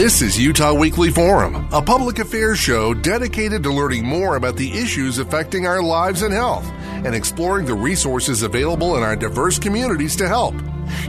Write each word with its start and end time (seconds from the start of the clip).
This 0.00 0.22
is 0.22 0.40
Utah 0.40 0.72
Weekly 0.72 1.10
Forum, 1.10 1.68
a 1.70 1.82
public 1.82 2.20
affairs 2.20 2.58
show 2.58 2.94
dedicated 2.94 3.62
to 3.64 3.70
learning 3.70 4.06
more 4.06 4.36
about 4.36 4.56
the 4.56 4.72
issues 4.72 5.18
affecting 5.18 5.66
our 5.66 5.82
lives 5.82 6.22
and 6.22 6.32
health 6.32 6.64
and 7.04 7.14
exploring 7.14 7.66
the 7.66 7.74
resources 7.74 8.42
available 8.42 8.96
in 8.96 9.02
our 9.02 9.14
diverse 9.14 9.58
communities 9.58 10.16
to 10.16 10.26
help. 10.26 10.54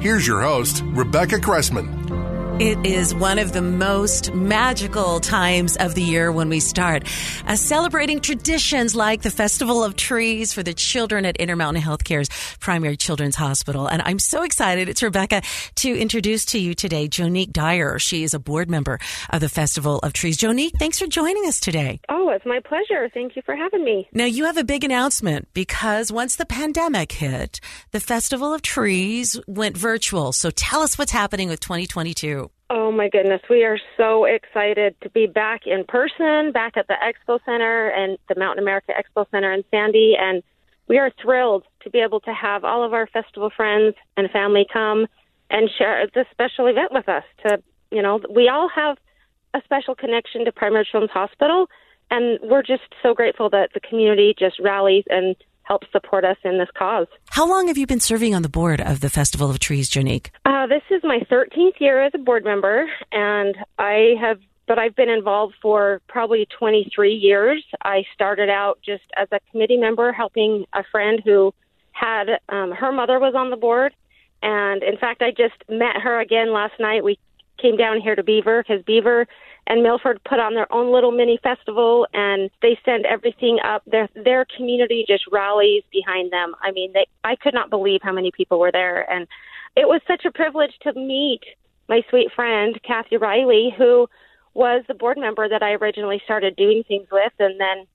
Here's 0.02 0.28
your 0.28 0.42
host, 0.42 0.84
Rebecca 0.88 1.40
Cressman. 1.40 1.88
It 2.60 2.86
is 2.86 3.16
one 3.16 3.40
of 3.40 3.54
the 3.54 3.62
most 3.62 4.34
magical 4.34 5.20
times 5.20 5.78
of 5.78 5.96
the 5.96 6.02
year 6.04 6.32
when 6.32 6.50
we 6.50 6.60
start 6.60 7.08
uh, 7.48 7.56
celebrating 7.56 8.20
traditions 8.20 8.96
like 8.96 9.24
the 9.24 9.32
Festival 9.32 9.84
of 9.84 9.96
Trees 9.96 10.54
for 10.54 10.62
the 10.62 10.74
children 10.74 11.26
at 11.26 11.38
Intermountain 11.38 11.82
Healthcare's 11.82 12.30
Primary 12.60 12.98
Children's 12.98 13.36
Hospital. 13.36 13.88
And 13.88 14.04
I'm 14.06 14.20
so 14.20 14.44
excited. 14.44 14.90
It's 14.90 15.02
Rebecca 15.02 15.42
to 15.78 16.00
introduce 16.00 16.46
to 16.46 16.60
you 16.60 16.76
today 16.76 17.08
Jonique 17.08 17.52
Dyer. 17.52 17.98
She 17.98 18.24
is 18.24 18.34
a 18.34 18.40
board 18.40 18.70
member 18.70 19.00
of 19.32 19.42
the 19.42 19.50
Festival 19.50 20.00
of 20.00 20.14
Trees. 20.14 20.38
Jonique, 20.38 20.74
thanks 20.78 21.00
for 21.00 21.08
joining 21.08 21.48
us 21.48 21.60
today. 21.60 22.00
Oh, 22.10 22.30
it's 22.30 22.46
my 22.46 22.60
pleasure. 22.60 23.10
Thank 23.12 23.36
you 23.36 23.42
for 23.44 23.56
having 23.56 23.84
me. 23.84 24.08
Now, 24.14 24.26
you 24.26 24.46
have 24.46 24.58
a 24.58 24.64
big 24.64 24.84
announcement 24.84 25.48
because 25.54 26.12
once 26.12 26.36
the 26.36 26.46
pandemic 26.46 27.12
hit, 27.12 27.60
the 27.92 28.00
Festival 28.00 28.54
of 28.54 28.62
Trees 28.62 29.40
went 29.48 29.78
virtual. 29.78 30.32
So 30.32 30.52
tell 30.52 30.82
us 30.82 30.98
what's 30.98 31.12
happening 31.12 31.50
with 31.50 31.60
2022. 31.60 32.41
Oh 32.70 32.92
my 32.92 33.10
goodness, 33.10 33.42
we 33.50 33.64
are 33.66 33.78
so 33.98 34.26
excited 34.26 34.96
to 35.02 35.10
be 35.10 35.28
back 35.28 35.62
in 35.66 35.84
person, 35.84 36.52
back 36.54 36.78
at 36.78 36.88
the 36.88 36.96
Expo 36.96 37.40
Center 37.46 37.90
and 37.90 38.18
the 38.30 38.40
Mountain 38.40 38.64
America 38.64 38.94
Expo 38.94 39.26
Center 39.30 39.52
in 39.52 39.64
Sandy. 39.72 40.16
And 40.18 40.42
we 40.88 40.98
are 40.98 41.12
thrilled 41.22 41.66
to 41.84 41.90
be 41.90 42.00
able 42.00 42.22
to 42.22 42.34
have 42.34 42.64
all 42.64 42.84
of 42.84 42.94
our 42.94 43.08
festival 43.08 43.52
friends 43.56 43.96
and 44.16 44.30
family 44.32 44.66
come 44.72 45.08
and 45.50 45.70
share 45.78 46.08
this 46.16 46.26
special 46.32 46.68
event 46.68 46.92
with 46.92 47.10
us. 47.10 47.24
To, 47.46 47.62
you 47.92 48.02
know, 48.02 48.22
we 48.34 48.48
all 48.48 48.70
have 48.74 48.98
a 49.54 49.62
special 49.66 49.96
connection 49.96 50.46
to 50.46 50.52
Primary 50.52 50.88
Children's 50.90 51.12
Hospital, 51.12 51.68
and 52.10 52.40
we're 52.44 52.64
just 52.64 52.84
so 53.04 53.14
grateful 53.14 53.50
that 53.50 53.72
the 53.74 53.80
community 53.82 54.34
just 54.38 54.60
rallies 54.60 55.04
and 55.10 55.36
help 55.72 55.84
support 55.94 56.26
us 56.26 56.36
in 56.44 56.58
this 56.58 56.68
cause. 56.78 57.08
How 57.30 57.48
long 57.48 57.70
have 57.70 57.78
you 57.78 57.88
been 57.88 58.02
serving 58.02 58.36
on 58.36 58.42
the 58.42 58.50
board 58.50 58.82
of 58.82 59.00
the 59.00 59.10
Festival 59.10 59.50
of 59.50 59.60
Trees, 59.60 59.90
Jonique? 59.90 60.32
Uh, 60.44 60.68
this 60.68 60.82
is 60.90 61.02
my 61.02 61.20
13th 61.32 61.80
year 61.80 62.04
as 62.04 62.12
a 62.14 62.18
board 62.18 62.44
member, 62.44 62.88
and 63.14 63.56
I 63.80 64.16
have, 64.20 64.42
but 64.68 64.78
I've 64.78 64.98
been 64.98 65.08
involved 65.08 65.54
for 65.62 66.02
probably 66.10 66.46
23 66.60 67.14
years. 67.14 67.64
I 67.84 68.04
started 68.14 68.50
out 68.50 68.80
just 68.86 69.04
as 69.16 69.30
a 69.32 69.40
committee 69.50 69.78
member 69.78 70.12
helping 70.12 70.66
a 70.74 70.84
friend 70.92 71.22
who 71.24 71.54
had, 71.94 72.26
um, 72.50 72.72
her 72.72 72.92
mother 72.92 73.18
was 73.18 73.34
on 73.34 73.50
the 73.50 73.56
board. 73.56 73.94
And 74.44 74.84
in 74.84 74.98
fact, 74.98 75.22
I 75.22 75.30
just 75.32 75.56
met 75.70 76.02
her 76.04 76.20
again 76.20 76.52
last 76.52 76.74
night. 76.82 77.02
We 77.06 77.18
came 77.62 77.78
down 77.78 78.02
here 78.02 78.16
to 78.16 78.24
Beaver 78.24 78.62
because 78.62 78.84
Beaver 78.84 79.26
and 79.68 79.84
Milford 79.84 80.22
put 80.24 80.40
on 80.40 80.54
their 80.54 80.72
own 80.74 80.92
little 80.92 81.12
mini 81.12 81.40
festival 81.42 82.08
and 82.14 82.50
they 82.62 82.78
send 82.84 83.06
everything 83.06 83.60
up. 83.64 83.84
Their 83.86 84.10
their 84.16 84.46
community 84.58 85.06
just 85.08 85.24
rallies 85.32 85.84
behind 85.92 86.32
them. 86.32 86.56
I 86.62 86.72
mean, 86.72 86.92
they 86.94 87.08
I 87.24 87.36
could 87.36 87.54
not 87.54 87.70
believe 87.70 88.02
how 88.04 88.12
many 88.12 88.32
people 88.32 88.60
were 88.60 88.72
there 88.72 89.10
and 89.10 89.28
it 89.76 89.88
was 89.88 90.02
such 90.08 90.26
a 90.26 90.32
privilege 90.32 90.74
to 90.82 90.94
meet 90.94 91.42
my 91.88 92.02
sweet 92.10 92.32
friend 92.36 92.80
Kathy 92.84 93.18
Riley 93.18 93.74
who 93.78 94.08
was 94.54 94.84
the 94.88 94.94
board 94.94 95.18
member 95.18 95.48
that 95.48 95.64
I 95.64 95.74
originally 95.74 96.22
started 96.26 96.56
doing 96.56 96.84
things 96.88 97.08
with 97.12 97.34
and 97.40 97.60
then 97.60 97.86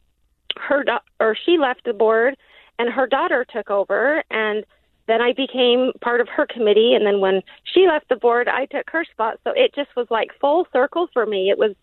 her 0.56 0.84
do- 0.84 1.06
or 1.20 1.36
she 1.44 1.58
left 1.58 1.84
the 1.84 1.92
board 1.92 2.36
and 2.78 2.88
her 2.90 3.06
daughter 3.06 3.44
took 3.44 3.70
over 3.70 4.22
and 4.30 4.64
then 5.06 5.20
I 5.20 5.32
became 5.32 5.92
part 6.00 6.20
of 6.20 6.28
her 6.28 6.46
committee, 6.46 6.94
and 6.94 7.06
then 7.06 7.20
when 7.20 7.42
she 7.64 7.86
left 7.86 8.08
the 8.08 8.16
board, 8.16 8.48
I 8.48 8.66
took 8.66 8.90
her 8.90 9.04
spot. 9.04 9.38
So 9.44 9.52
it 9.54 9.74
just 9.74 9.94
was 9.96 10.06
like 10.10 10.30
full 10.40 10.66
circle 10.72 11.08
for 11.12 11.26
me. 11.26 11.50
It 11.50 11.58
was 11.58 11.74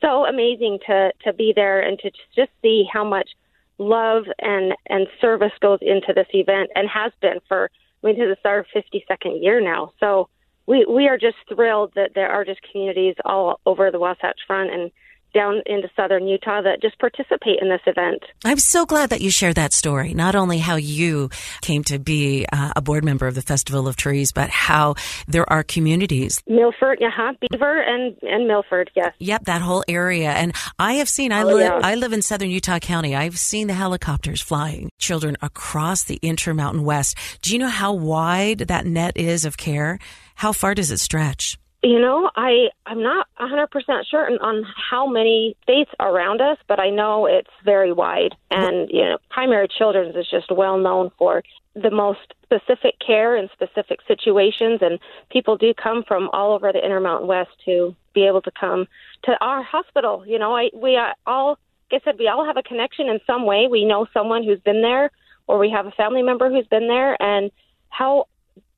so 0.00 0.26
amazing 0.26 0.78
to 0.86 1.12
to 1.24 1.32
be 1.32 1.52
there 1.54 1.80
and 1.80 1.98
to 2.00 2.10
just 2.34 2.50
see 2.62 2.84
how 2.92 3.04
much 3.04 3.30
love 3.78 4.24
and 4.40 4.74
and 4.88 5.06
service 5.20 5.52
goes 5.60 5.78
into 5.82 6.12
this 6.14 6.28
event 6.32 6.70
and 6.74 6.88
has 6.88 7.12
been 7.20 7.38
for 7.48 7.70
I 8.02 8.08
mean, 8.08 8.18
this 8.18 8.32
is 8.32 8.44
our 8.44 8.66
52nd 8.74 9.42
year 9.42 9.60
now. 9.60 9.92
So 9.98 10.28
we 10.66 10.84
we 10.84 11.08
are 11.08 11.18
just 11.18 11.36
thrilled 11.48 11.92
that 11.94 12.10
there 12.14 12.30
are 12.30 12.44
just 12.44 12.60
communities 12.70 13.14
all 13.24 13.60
over 13.66 13.90
the 13.90 13.98
Wasatch 13.98 14.40
Front 14.46 14.70
and 14.70 14.90
down 15.34 15.60
into 15.66 15.88
southern 15.96 16.26
Utah 16.26 16.62
that 16.62 16.80
just 16.80 16.98
participate 16.98 17.58
in 17.60 17.68
this 17.68 17.80
event. 17.86 18.22
I'm 18.44 18.58
so 18.58 18.86
glad 18.86 19.10
that 19.10 19.20
you 19.20 19.30
shared 19.30 19.56
that 19.56 19.72
story. 19.72 20.14
Not 20.14 20.34
only 20.34 20.58
how 20.58 20.76
you 20.76 21.30
came 21.60 21.84
to 21.84 21.98
be 21.98 22.46
uh, 22.52 22.72
a 22.76 22.80
board 22.80 23.04
member 23.04 23.26
of 23.26 23.34
the 23.34 23.42
Festival 23.42 23.86
of 23.88 23.96
Trees, 23.96 24.32
but 24.32 24.48
how 24.48 24.94
there 25.28 25.50
are 25.52 25.62
communities. 25.62 26.40
Milford, 26.46 26.98
yeah, 27.00 27.32
Beaver 27.40 27.82
and, 27.82 28.16
and 28.22 28.46
Milford, 28.46 28.90
yes. 28.94 29.12
Yep, 29.18 29.44
that 29.44 29.60
whole 29.60 29.84
area. 29.88 30.30
And 30.30 30.54
I 30.78 30.94
have 30.94 31.08
seen, 31.08 31.32
I, 31.32 31.42
Oh, 31.42 31.46
live, 31.46 31.60
yeah. 31.60 31.80
I 31.82 31.96
live 31.96 32.12
in 32.12 32.22
southern 32.22 32.50
Utah 32.50 32.78
County. 32.78 33.14
I've 33.14 33.38
seen 33.38 33.66
the 33.66 33.74
helicopters 33.74 34.40
flying 34.40 34.90
children 34.98 35.36
across 35.42 36.04
the 36.04 36.18
Intermountain 36.22 36.84
West. 36.84 37.18
Do 37.42 37.52
you 37.52 37.58
know 37.58 37.68
how 37.68 37.92
wide 37.92 38.58
that 38.58 38.86
net 38.86 39.16
is 39.16 39.44
of 39.44 39.56
care? 39.56 39.98
How 40.36 40.52
far 40.52 40.74
does 40.74 40.90
it 40.90 40.98
stretch? 40.98 41.58
You 41.84 42.00
know, 42.00 42.30
I 42.34 42.68
I'm 42.86 43.02
not 43.02 43.28
100% 43.38 43.68
certain 44.10 44.38
on 44.38 44.64
how 44.90 45.06
many 45.06 45.54
states 45.62 45.90
around 46.00 46.40
us, 46.40 46.56
but 46.66 46.80
I 46.80 46.88
know 46.88 47.26
it's 47.26 47.50
very 47.62 47.92
wide. 47.92 48.34
And 48.50 48.88
you 48.90 49.02
know, 49.02 49.18
primary 49.28 49.68
children's 49.68 50.16
is 50.16 50.26
just 50.30 50.50
well 50.50 50.78
known 50.78 51.10
for 51.18 51.42
the 51.74 51.90
most 51.90 52.32
specific 52.42 52.94
care 53.06 53.36
in 53.36 53.50
specific 53.52 53.98
situations, 54.08 54.78
and 54.80 54.98
people 55.30 55.58
do 55.58 55.74
come 55.74 56.04
from 56.08 56.30
all 56.32 56.54
over 56.54 56.72
the 56.72 56.82
Intermountain 56.82 57.28
West 57.28 57.50
to 57.66 57.94
be 58.14 58.26
able 58.26 58.40
to 58.42 58.50
come 58.58 58.86
to 59.24 59.36
our 59.42 59.62
hospital. 59.62 60.24
You 60.26 60.38
know, 60.38 60.56
I 60.56 60.70
we 60.72 60.96
are 60.96 61.14
all, 61.26 61.58
like 61.92 62.00
I 62.00 62.04
said, 62.06 62.18
we 62.18 62.28
all 62.28 62.46
have 62.46 62.56
a 62.56 62.62
connection 62.62 63.08
in 63.08 63.18
some 63.26 63.44
way. 63.44 63.66
We 63.70 63.84
know 63.84 64.06
someone 64.14 64.42
who's 64.42 64.60
been 64.60 64.80
there, 64.80 65.10
or 65.48 65.58
we 65.58 65.68
have 65.68 65.86
a 65.86 65.90
family 65.90 66.22
member 66.22 66.48
who's 66.48 66.66
been 66.68 66.88
there, 66.88 67.20
and 67.22 67.50
how 67.90 68.26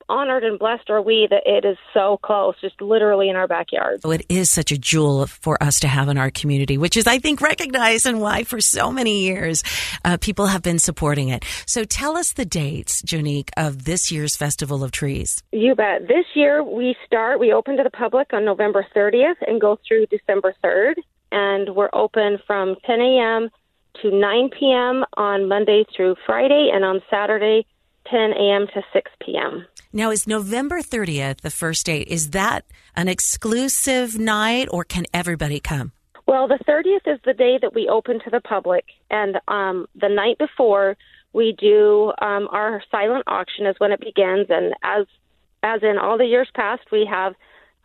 honored 0.08 0.44
and 0.44 0.58
blessed 0.58 0.90
are 0.90 1.02
we 1.02 1.26
that 1.30 1.42
it 1.46 1.64
is 1.64 1.76
so 1.92 2.18
close, 2.22 2.54
just 2.60 2.80
literally 2.80 3.28
in 3.28 3.36
our 3.36 3.48
backyard. 3.48 4.02
So 4.02 4.10
it 4.10 4.24
is 4.28 4.50
such 4.50 4.72
a 4.72 4.78
jewel 4.78 5.26
for 5.26 5.62
us 5.62 5.80
to 5.80 5.88
have 5.88 6.08
in 6.08 6.18
our 6.18 6.30
community, 6.30 6.78
which 6.78 6.97
is, 6.97 7.06
I 7.06 7.18
think, 7.18 7.41
recognized 7.41 8.06
and 8.06 8.20
why 8.20 8.44
for 8.44 8.60
so 8.60 8.91
many 8.91 9.22
years 9.22 9.62
uh, 10.04 10.16
people 10.18 10.47
have 10.47 10.62
been 10.62 10.78
supporting 10.78 11.28
it. 11.28 11.44
So 11.66 11.84
tell 11.84 12.16
us 12.16 12.32
the 12.32 12.44
dates, 12.44 13.03
Jonique, 13.03 13.50
of 13.56 13.84
this 13.84 14.10
year's 14.10 14.36
Festival 14.36 14.84
of 14.84 14.92
Trees. 14.92 15.42
You 15.53 15.74
bet. 15.74 16.09
This 16.09 16.26
year 16.34 16.62
we 16.62 16.97
start, 17.06 17.41
we 17.41 17.52
open 17.52 17.76
to 17.76 17.82
the 17.82 17.91
public 17.91 18.32
on 18.32 18.44
November 18.44 18.86
30th 18.94 19.36
and 19.47 19.60
go 19.60 19.78
through 19.86 20.06
December 20.06 20.54
3rd. 20.64 20.94
And 21.32 21.74
we're 21.74 21.91
open 21.92 22.38
from 22.47 22.76
10 22.86 23.00
a.m. 23.00 23.50
to 24.02 24.10
9 24.10 24.50
p.m. 24.59 25.04
on 25.16 25.48
Monday 25.48 25.84
through 25.94 26.14
Friday, 26.24 26.70
and 26.72 26.84
on 26.84 27.02
Saturday, 27.10 27.66
10 28.10 28.32
a.m. 28.32 28.66
to 28.68 28.82
6 28.92 29.10
p.m. 29.20 29.66
Now, 29.92 30.10
is 30.10 30.26
November 30.26 30.80
30th 30.80 31.41
the 31.41 31.50
first 31.50 31.86
date? 31.86 32.08
Is 32.08 32.30
that 32.30 32.64
an 32.94 33.08
exclusive 33.08 34.18
night 34.18 34.68
or 34.70 34.84
can 34.84 35.04
everybody 35.12 35.60
come? 35.60 35.92
Well, 36.26 36.48
the 36.48 36.58
30th 36.68 37.14
is 37.14 37.20
the 37.24 37.34
day 37.34 37.58
that 37.62 37.74
we 37.74 37.88
open 37.88 38.20
to 38.24 38.30
the 38.30 38.41
public, 38.41 38.84
and 39.10 39.38
um, 39.48 39.86
the 39.94 40.08
night 40.08 40.38
before 40.38 40.97
we 41.32 41.54
do 41.58 42.12
um, 42.20 42.48
our 42.50 42.82
silent 42.91 43.24
auction 43.26 43.66
is 43.66 43.76
when 43.78 43.92
it 43.92 44.00
begins. 44.00 44.47
And 44.48 44.74
as 44.82 45.06
as 45.62 45.82
in 45.82 45.98
all 45.98 46.18
the 46.18 46.26
years 46.26 46.48
past, 46.54 46.82
we 46.91 47.06
have 47.10 47.34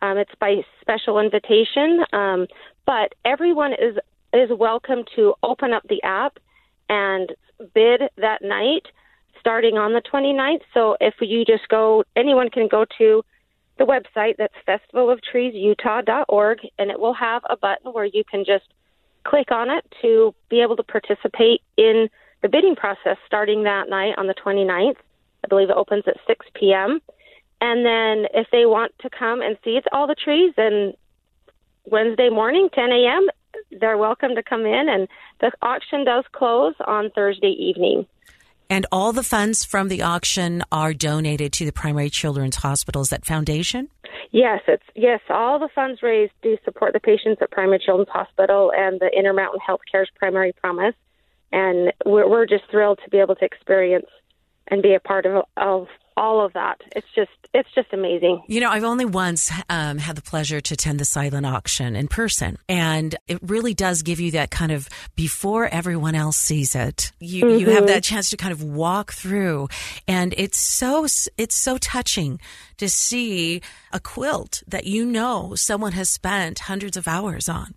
Um, 0.02 0.18
it's 0.18 0.34
by 0.40 0.64
special 0.80 1.20
invitation, 1.20 2.04
um, 2.12 2.46
but 2.84 3.14
everyone 3.24 3.72
is 3.72 3.96
is 4.34 4.50
welcome 4.50 5.04
to 5.14 5.34
open 5.42 5.72
up 5.72 5.84
the 5.88 6.02
app 6.02 6.38
and 6.88 7.30
bid 7.74 8.00
that 8.16 8.42
night 8.42 8.86
starting 9.42 9.76
on 9.76 9.92
the 9.92 10.00
29th. 10.00 10.62
So 10.72 10.96
if 11.00 11.14
you 11.20 11.44
just 11.44 11.68
go, 11.68 12.04
anyone 12.14 12.48
can 12.48 12.68
go 12.68 12.86
to 12.98 13.24
the 13.76 13.84
website 13.84 14.36
that's 14.38 14.54
festivalofTreesUtah.org, 14.68 16.58
and 16.78 16.90
it 16.92 17.00
will 17.00 17.14
have 17.14 17.42
a 17.50 17.56
button 17.56 17.92
where 17.92 18.04
you 18.04 18.22
can 18.30 18.44
just 18.44 18.66
click 19.24 19.50
on 19.50 19.68
it 19.70 19.84
to 20.02 20.32
be 20.48 20.62
able 20.62 20.76
to 20.76 20.84
participate 20.84 21.60
in 21.76 22.08
the 22.42 22.48
bidding 22.48 22.76
process 22.76 23.16
starting 23.26 23.64
that 23.64 23.88
night 23.88 24.14
on 24.16 24.28
the 24.28 24.34
29th. 24.34 24.96
I 25.44 25.48
believe 25.48 25.70
it 25.70 25.76
opens 25.76 26.04
at 26.06 26.16
6 26.26 26.46
p.m. 26.54 27.00
And 27.60 27.84
then 27.84 28.26
if 28.34 28.46
they 28.52 28.66
want 28.66 28.92
to 29.00 29.10
come 29.10 29.42
and 29.42 29.56
see 29.64 29.76
it's 29.76 29.86
all 29.92 30.06
the 30.06 30.14
trees, 30.14 30.52
then 30.56 30.94
Wednesday 31.84 32.28
morning, 32.28 32.68
10 32.72 32.92
a.m., 32.92 33.28
they're 33.80 33.98
welcome 33.98 34.34
to 34.34 34.42
come 34.42 34.66
in. 34.66 34.88
And 34.88 35.08
the 35.40 35.50
auction 35.62 36.04
does 36.04 36.24
close 36.32 36.74
on 36.84 37.10
Thursday 37.10 37.50
evening. 37.50 38.06
And 38.72 38.86
all 38.90 39.12
the 39.12 39.22
funds 39.22 39.66
from 39.66 39.88
the 39.88 40.00
auction 40.00 40.62
are 40.72 40.94
donated 40.94 41.52
to 41.52 41.66
the 41.66 41.72
Primary 41.72 42.08
Children's 42.08 42.56
Hospital. 42.56 43.02
Is 43.02 43.10
that 43.10 43.26
foundation? 43.26 43.90
Yes, 44.30 44.62
it's 44.66 44.82
yes. 44.94 45.20
All 45.28 45.58
the 45.58 45.68
funds 45.74 46.02
raised 46.02 46.32
do 46.40 46.56
support 46.64 46.94
the 46.94 47.00
patients 47.00 47.42
at 47.42 47.50
Primary 47.50 47.80
Children's 47.84 48.08
Hospital 48.08 48.72
and 48.74 48.98
the 48.98 49.10
Intermountain 49.14 49.60
Healthcare's 49.60 50.08
Primary 50.14 50.54
Promise, 50.54 50.94
and 51.52 51.92
we're, 52.06 52.26
we're 52.26 52.46
just 52.46 52.64
thrilled 52.70 52.98
to 53.04 53.10
be 53.10 53.18
able 53.18 53.34
to 53.34 53.44
experience 53.44 54.06
and 54.68 54.82
be 54.82 54.94
a 54.94 55.00
part 55.00 55.26
of, 55.26 55.44
of 55.58 55.88
all 56.16 56.44
of 56.44 56.52
that. 56.52 56.80
It's 56.94 57.06
just 57.14 57.30
it's 57.54 57.68
just 57.74 57.92
amazing. 57.92 58.42
You 58.46 58.60
know, 58.60 58.70
I've 58.70 58.84
only 58.84 59.04
once 59.04 59.50
um, 59.68 59.98
had 59.98 60.16
the 60.16 60.22
pleasure 60.22 60.60
to 60.60 60.74
attend 60.74 60.98
the 60.98 61.04
silent 61.04 61.44
auction 61.46 61.94
in 61.96 62.08
person, 62.08 62.58
and 62.68 63.14
it 63.28 63.38
really 63.42 63.74
does 63.74 64.02
give 64.02 64.20
you 64.20 64.30
that 64.32 64.50
kind 64.50 64.72
of 64.72 64.88
before 65.16 65.66
everyone 65.66 66.14
else 66.14 66.36
sees 66.36 66.74
it. 66.74 67.12
You 67.20 67.44
mm-hmm. 67.44 67.58
you 67.58 67.66
have 67.70 67.78
mm-hmm. 67.78 67.86
that 67.86 68.04
chance 68.04 68.30
to 68.30 68.36
kind 68.36 68.52
of 68.52 68.62
walk 68.62 69.12
through, 69.12 69.68
and 70.08 70.34
it's 70.36 70.58
so 70.58 71.06
it's 71.36 71.56
so 71.56 71.78
touching 71.78 72.40
to 72.78 72.88
see 72.88 73.60
a 73.92 74.00
quilt 74.00 74.62
that 74.66 74.86
you 74.86 75.04
know 75.04 75.54
someone 75.54 75.92
has 75.92 76.08
spent 76.08 76.60
hundreds 76.60 76.96
of 76.96 77.06
hours 77.06 77.48
on 77.48 77.74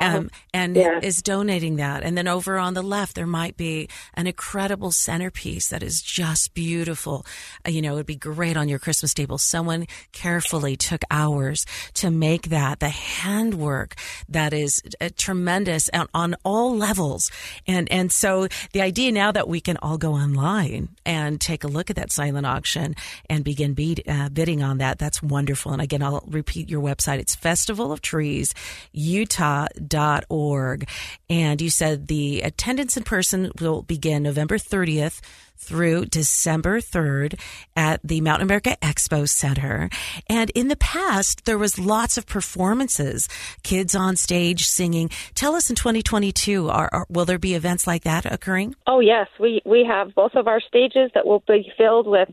um, 0.00 0.30
and 0.52 0.76
yeah. 0.76 1.00
is 1.02 1.22
donating 1.22 1.76
that. 1.76 2.02
And 2.02 2.16
then 2.16 2.28
over 2.28 2.58
on 2.58 2.74
the 2.74 2.82
left, 2.82 3.14
there 3.14 3.26
might 3.26 3.56
be 3.56 3.88
an 4.14 4.26
incredible 4.26 4.92
centerpiece 4.92 5.68
that 5.68 5.82
is 5.82 6.02
just 6.02 6.54
beautiful. 6.54 7.24
Uh, 7.66 7.70
you 7.70 7.82
know, 7.82 7.92
it 7.92 7.96
would 7.96 8.06
be 8.06 8.16
great 8.16 8.56
on 8.56 8.68
your 8.68 8.78
Christmas 8.78 9.14
table. 9.14 9.38
Someone 9.38 9.86
carefully 10.12 10.76
took 10.76 11.02
hours 11.10 11.66
to 11.94 12.10
make 12.10 12.48
that. 12.48 12.80
The 12.80 12.88
handwork 12.88 13.94
that 14.28 14.52
is 14.52 14.82
uh, 15.00 15.10
tremendous 15.16 15.88
on, 15.92 16.08
on 16.14 16.36
all 16.44 16.76
levels. 16.76 17.30
And, 17.66 17.90
and 17.90 18.12
so 18.12 18.48
the 18.72 18.82
idea 18.82 19.12
now 19.12 19.32
that 19.32 19.48
we 19.48 19.60
can 19.60 19.76
all 19.78 19.98
go 19.98 20.14
online 20.14 20.90
and 21.04 21.40
take 21.40 21.64
a 21.64 21.68
look 21.68 21.90
at 21.90 21.96
that 21.96 22.12
silent 22.12 22.46
auction 22.46 22.94
and 23.28 23.44
begin 23.44 23.74
uh, 24.06 24.28
bidding 24.28 24.62
on 24.62 24.78
that, 24.78 24.98
that's 24.98 25.22
wonderful. 25.22 25.72
And 25.72 25.80
again, 25.80 26.02
I'll 26.02 26.24
repeat 26.26 26.68
your 26.68 26.82
website. 26.82 27.18
It's 27.18 27.34
Festival 27.34 27.92
of 27.92 28.00
Trees, 28.00 28.54
Utah 28.92 29.59
utah.org. 29.78 30.88
And 31.28 31.60
you 31.60 31.70
said 31.70 32.08
the 32.08 32.42
attendance 32.42 32.96
in 32.96 33.04
person 33.04 33.52
will 33.60 33.82
begin 33.82 34.22
November 34.22 34.58
30th 34.58 35.20
through 35.56 36.06
December 36.06 36.80
3rd 36.80 37.38
at 37.76 38.00
the 38.02 38.22
Mountain 38.22 38.48
America 38.48 38.76
Expo 38.80 39.28
Center. 39.28 39.90
And 40.28 40.48
in 40.50 40.68
the 40.68 40.76
past, 40.76 41.44
there 41.44 41.58
was 41.58 41.78
lots 41.78 42.16
of 42.16 42.26
performances, 42.26 43.28
kids 43.62 43.94
on 43.94 44.16
stage 44.16 44.64
singing. 44.64 45.10
Tell 45.34 45.54
us 45.54 45.68
in 45.68 45.76
2022, 45.76 46.70
are, 46.70 46.88
are, 46.92 47.06
will 47.10 47.26
there 47.26 47.38
be 47.38 47.54
events 47.54 47.86
like 47.86 48.04
that 48.04 48.24
occurring? 48.24 48.74
Oh, 48.86 49.00
yes. 49.00 49.28
We, 49.38 49.60
we 49.66 49.84
have 49.84 50.14
both 50.14 50.34
of 50.34 50.48
our 50.48 50.60
stages 50.60 51.10
that 51.14 51.26
will 51.26 51.44
be 51.46 51.70
filled 51.76 52.06
with, 52.06 52.30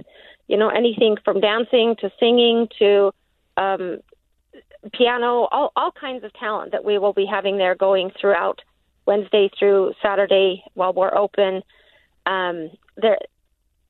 you 0.47 0.57
know, 0.57 0.69
anything 0.69 1.17
from 1.25 1.41
dancing 1.41 1.97
to 1.99 2.09
singing 2.19 2.69
to 2.79 3.11
um, 3.57 3.99
piano, 4.93 5.47
all, 5.51 5.71
all 5.75 5.91
kinds 5.91 6.23
of 6.23 6.33
talent 6.33 6.71
that 6.71 6.83
we 6.83 6.97
will 6.97 7.13
be 7.13 7.25
having 7.25 7.57
there 7.57 7.75
going 7.75 8.11
throughout 8.19 8.61
Wednesday 9.05 9.49
through 9.57 9.93
Saturday 10.01 10.63
while 10.73 10.93
we're 10.93 11.15
open. 11.15 11.63
Um, 12.25 12.71
there, 12.97 13.17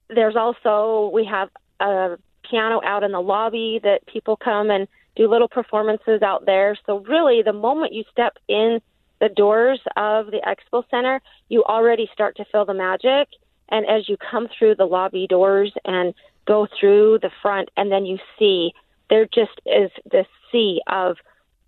there's 0.09 0.35
also 0.35 1.09
we 1.13 1.25
have 1.25 1.49
a 1.79 2.17
piano 2.49 2.81
out 2.83 3.03
in 3.03 3.11
the 3.11 3.19
lobby 3.19 3.79
that 3.83 4.05
people 4.05 4.37
come 4.37 4.69
and 4.69 4.87
do 5.15 5.29
little 5.29 5.47
performances 5.47 6.21
out 6.21 6.45
there. 6.45 6.77
So 6.85 6.99
really, 6.99 7.41
the 7.41 7.53
moment 7.53 7.93
you 7.93 8.03
step 8.11 8.37
in 8.47 8.79
the 9.19 9.29
doors 9.29 9.79
of 9.95 10.27
the 10.27 10.41
expo 10.45 10.83
center, 10.89 11.21
you 11.49 11.63
already 11.63 12.07
start 12.13 12.37
to 12.37 12.45
feel 12.45 12.65
the 12.65 12.73
magic. 12.73 13.27
And 13.69 13.85
as 13.85 14.07
you 14.07 14.15
come 14.17 14.47
through 14.57 14.75
the 14.75 14.85
lobby 14.85 15.27
doors 15.27 15.73
and 15.83 16.13
go 16.45 16.67
through 16.79 17.19
the 17.21 17.31
front, 17.41 17.69
and 17.75 17.91
then 17.91 18.05
you 18.05 18.19
see 18.37 18.71
there 19.09 19.25
just 19.25 19.59
is 19.65 19.91
this 20.11 20.27
sea 20.51 20.81
of 20.87 21.17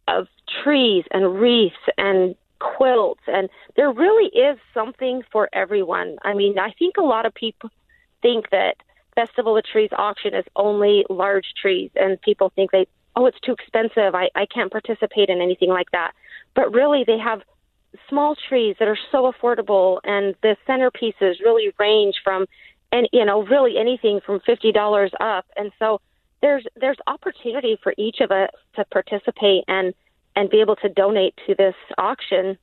of 0.07 0.27
trees 0.63 1.05
and 1.11 1.39
wreaths 1.39 1.75
and 1.97 2.35
quilts 2.59 3.21
and 3.27 3.49
there 3.75 3.91
really 3.91 4.29
is 4.37 4.57
something 4.73 5.21
for 5.31 5.49
everyone. 5.53 6.17
I 6.23 6.33
mean, 6.33 6.59
I 6.59 6.71
think 6.77 6.97
a 6.97 7.03
lot 7.03 7.25
of 7.25 7.33
people 7.33 7.69
think 8.21 8.49
that 8.49 8.75
Festival 9.15 9.57
of 9.57 9.63
Trees 9.65 9.89
auction 9.97 10.33
is 10.33 10.45
only 10.55 11.05
large 11.09 11.53
trees 11.59 11.91
and 11.95 12.21
people 12.21 12.51
think 12.55 12.71
they 12.71 12.87
oh 13.15 13.25
it's 13.25 13.39
too 13.39 13.53
expensive. 13.53 14.15
I, 14.15 14.29
I 14.35 14.45
can't 14.45 14.71
participate 14.71 15.29
in 15.29 15.41
anything 15.41 15.69
like 15.69 15.91
that. 15.91 16.11
But 16.55 16.73
really 16.73 17.03
they 17.05 17.17
have 17.17 17.41
small 18.07 18.35
trees 18.35 18.75
that 18.79 18.87
are 18.87 18.99
so 19.11 19.31
affordable 19.31 19.99
and 20.03 20.35
the 20.41 20.55
centerpieces 20.67 21.39
really 21.43 21.73
range 21.79 22.15
from 22.23 22.45
and 22.91 23.07
you 23.11 23.23
know, 23.23 23.43
really 23.43 23.77
anything 23.77 24.19
from 24.25 24.39
fifty 24.45 24.71
dollars 24.71 25.11
up. 25.19 25.45
And 25.55 25.71
so 25.79 26.01
there's 26.41 26.65
there's 26.79 26.97
opportunity 27.07 27.77
for 27.81 27.93
each 27.97 28.19
of 28.19 28.31
us 28.31 28.49
to 28.75 28.85
participate 28.85 29.63
and 29.67 29.93
and 30.35 30.49
be 30.49 30.61
able 30.61 30.75
to 30.77 30.89
donate 30.89 31.35
to 31.47 31.55
this 31.55 31.75
auction. 31.97 32.57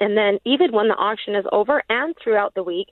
And 0.00 0.16
then 0.16 0.38
even 0.44 0.72
when 0.72 0.88
the 0.88 0.96
auction 0.96 1.34
is 1.34 1.44
over 1.52 1.82
and 1.88 2.14
throughout 2.22 2.54
the 2.54 2.62
week, 2.62 2.88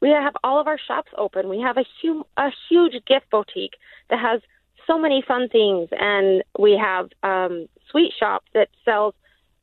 we 0.00 0.10
have 0.10 0.34
all 0.44 0.60
of 0.60 0.68
our 0.68 0.78
shops 0.78 1.10
open. 1.16 1.48
We 1.48 1.60
have 1.60 1.76
a 1.76 1.84
huge 2.00 2.24
a 2.36 2.50
huge 2.68 3.04
gift 3.06 3.30
boutique 3.30 3.74
that 4.10 4.20
has 4.20 4.40
so 4.86 4.98
many 4.98 5.22
fun 5.26 5.48
things, 5.48 5.88
and 5.92 6.42
we 6.58 6.78
have 6.78 7.10
um, 7.22 7.68
sweet 7.90 8.12
shop 8.18 8.44
that 8.54 8.68
sells. 8.84 9.14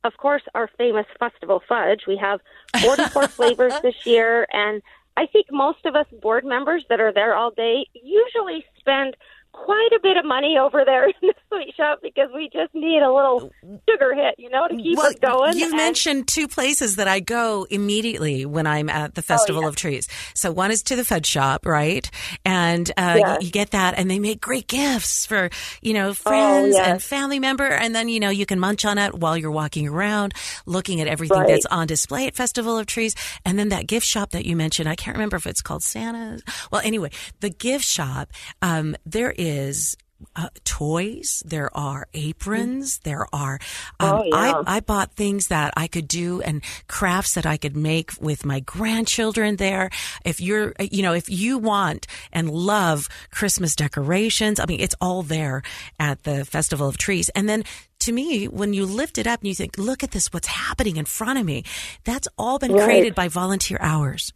Of 0.04 0.18
course, 0.18 0.42
our 0.54 0.70
famous 0.78 1.06
festival 1.18 1.60
fudge. 1.68 2.02
We 2.06 2.16
have 2.18 2.40
44 2.80 3.26
flavors 3.38 3.72
this 3.82 4.06
year, 4.06 4.46
and 4.52 4.80
I 5.16 5.26
think 5.26 5.46
most 5.50 5.84
of 5.84 5.96
us 5.96 6.06
board 6.22 6.44
members 6.44 6.84
that 6.88 7.00
are 7.00 7.12
there 7.12 7.34
all 7.34 7.50
day 7.50 7.86
usually 7.92 8.64
spend 8.78 9.16
quite 9.56 9.88
a 9.96 10.00
bit 10.02 10.16
of 10.16 10.24
money 10.24 10.56
over 10.60 10.84
there 10.84 11.08
in 11.08 11.14
the 11.22 11.34
sweet 11.48 11.74
shop 11.76 12.00
because 12.02 12.28
we 12.34 12.48
just 12.52 12.74
need 12.74 13.02
a 13.02 13.12
little 13.12 13.50
sugar 13.88 14.14
hit, 14.14 14.34
you 14.38 14.50
know, 14.50 14.68
to 14.68 14.76
keep 14.76 14.96
well, 14.96 15.06
us 15.06 15.14
going. 15.16 15.56
You 15.56 15.74
mentioned 15.74 16.28
two 16.28 16.46
places 16.46 16.96
that 16.96 17.08
I 17.08 17.20
go 17.20 17.66
immediately 17.68 18.44
when 18.44 18.66
I'm 18.66 18.88
at 18.88 19.14
the 19.14 19.22
Festival 19.22 19.60
oh, 19.60 19.64
yeah. 19.64 19.68
of 19.68 19.76
Trees. 19.76 20.08
So 20.34 20.52
one 20.52 20.70
is 20.70 20.82
to 20.84 20.96
the 20.96 21.04
Fudge 21.04 21.26
Shop, 21.26 21.66
right? 21.66 22.08
And 22.44 22.88
uh, 22.90 23.16
yeah. 23.18 23.32
you, 23.40 23.46
you, 23.46 23.50
get 23.50 23.70
that, 23.70 23.94
and 23.96 24.10
they 24.10 24.18
make 24.18 24.40
great 24.40 24.68
gifts 24.68 25.26
for 25.26 25.50
you 25.80 25.94
know 25.94 26.10
oh, 26.10 26.14
friends 26.14 26.76
oh, 26.76 26.78
yes. 26.78 26.88
and 26.88 27.02
family 27.02 27.38
member, 27.38 27.66
and 27.66 27.94
then 27.94 28.08
you 28.08 28.20
know 28.20 28.30
you 28.30 28.46
can 28.46 28.60
munch 28.60 28.84
on 28.84 28.98
it 28.98 29.14
while 29.14 29.36
you're 29.36 29.50
walking 29.50 29.88
around, 29.88 30.34
looking 30.66 31.00
at 31.00 31.08
everything 31.08 31.38
right. 31.38 31.48
that's 31.48 31.66
on 31.66 31.86
display 31.86 32.26
at 32.26 32.34
Festival 32.34 32.78
of 32.78 32.86
Trees, 32.86 33.14
and 33.44 33.58
then 33.58 33.70
that 33.70 33.86
gift 33.86 34.06
shop 34.06 34.30
that 34.30 34.44
you 34.44 34.54
mentioned. 34.54 34.88
I 34.88 34.96
can't 34.96 35.16
remember 35.16 35.36
if 35.36 35.46
it's 35.46 35.62
called 35.62 35.82
Santa's. 35.82 36.42
Well, 36.70 36.82
anyway, 36.84 37.10
the 37.40 37.50
gift 37.50 37.84
shop. 37.84 38.30
Um, 38.62 38.96
there 39.04 39.30
is 39.30 39.45
is 39.46 39.96
uh, 40.34 40.48
toys. 40.64 41.42
There 41.44 41.74
are 41.76 42.08
aprons. 42.14 42.98
There 43.00 43.26
are. 43.32 43.58
Um, 44.00 44.12
oh, 44.12 44.24
yeah. 44.24 44.62
I, 44.66 44.76
I 44.76 44.80
bought 44.80 45.12
things 45.12 45.48
that 45.48 45.74
I 45.76 45.88
could 45.88 46.08
do 46.08 46.40
and 46.40 46.62
crafts 46.88 47.34
that 47.34 47.46
I 47.46 47.56
could 47.56 47.76
make 47.76 48.12
with 48.20 48.44
my 48.44 48.60
grandchildren 48.60 49.56
there. 49.56 49.90
If 50.24 50.40
you're, 50.40 50.72
you 50.80 51.02
know, 51.02 51.12
if 51.12 51.28
you 51.28 51.58
want 51.58 52.06
and 52.32 52.50
love 52.50 53.08
Christmas 53.30 53.76
decorations, 53.76 54.58
I 54.58 54.66
mean, 54.66 54.80
it's 54.80 54.94
all 55.00 55.22
there 55.22 55.62
at 55.98 56.22
the 56.24 56.44
Festival 56.44 56.88
of 56.88 56.96
Trees. 56.96 57.28
And 57.30 57.48
then 57.48 57.64
to 58.00 58.12
me, 58.12 58.46
when 58.46 58.72
you 58.72 58.86
lift 58.86 59.18
it 59.18 59.26
up 59.26 59.40
and 59.40 59.48
you 59.48 59.54
think, 59.54 59.78
look 59.78 60.02
at 60.02 60.12
this, 60.12 60.32
what's 60.32 60.48
happening 60.48 60.96
in 60.96 61.04
front 61.04 61.38
of 61.38 61.44
me, 61.44 61.64
that's 62.04 62.28
all 62.38 62.58
been 62.58 62.72
right. 62.72 62.84
created 62.84 63.14
by 63.14 63.28
volunteer 63.28 63.78
hours. 63.80 64.32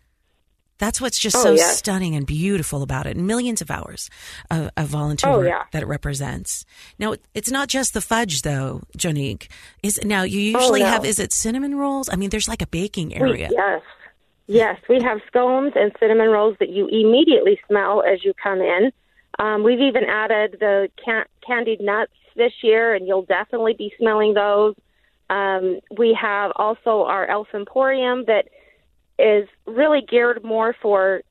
That's 0.81 1.01
what's 1.01 1.19
just 1.19 1.37
oh, 1.37 1.43
so 1.43 1.53
yeah. 1.53 1.71
stunning 1.71 2.17
and 2.17 2.27
beautiful 2.27 2.83
about 2.83 3.07
it. 3.07 3.17
Millions 3.17 3.61
of 3.61 3.71
hours 3.71 4.09
of, 4.51 4.71
of 4.77 4.89
volunteer 4.89 5.31
oh, 5.31 5.39
work 5.39 5.49
yeah. 5.49 5.63
that 5.73 5.83
it 5.83 5.87
represents. 5.87 6.65
Now, 6.99 7.15
it's 7.35 7.51
not 7.51 7.69
just 7.69 7.93
the 7.93 8.01
fudge, 8.01 8.43
though, 8.43 8.83
Jonique. 8.97 9.51
Is 9.83 10.01
now 10.03 10.23
you 10.23 10.41
usually 10.41 10.81
oh, 10.83 10.87
no. 10.87 10.91
have? 10.91 11.05
Is 11.05 11.19
it 11.19 11.33
cinnamon 11.33 11.77
rolls? 11.77 12.09
I 12.09 12.17
mean, 12.17 12.31
there's 12.31 12.49
like 12.49 12.63
a 12.63 12.67
baking 12.67 13.15
area. 13.15 13.49
We, 13.51 13.57
yes, 13.57 13.83
yes, 14.47 14.81
we 14.89 15.03
have 15.03 15.19
scones 15.27 15.75
and 15.77 15.93
cinnamon 16.01 16.31
rolls 16.31 16.57
that 16.61 16.71
you 16.71 16.89
immediately 16.89 17.61
smell 17.69 18.03
as 18.03 18.25
you 18.25 18.33
come 18.43 18.61
in. 18.61 18.91
Um, 19.39 19.63
we've 19.63 19.81
even 19.81 20.05
added 20.05 20.57
the 20.61 20.89
can- 21.05 21.27
candied 21.47 21.81
nuts 21.81 22.13
this 22.37 22.53
year, 22.63 22.95
and 22.95 23.07
you'll 23.07 23.27
definitely 23.27 23.75
be 23.75 23.93
smelling 23.99 24.33
those. 24.33 24.75
Um, 25.29 25.79
we 25.97 26.17
have 26.21 26.53
also 26.57 27.03
our 27.05 27.27
Elf 27.27 27.49
Emporium 27.55 28.25
that 28.27 28.49
is 29.21 29.49
really 29.67 30.01
geared 30.01 30.43
more 30.45 30.75
for 30.81 31.23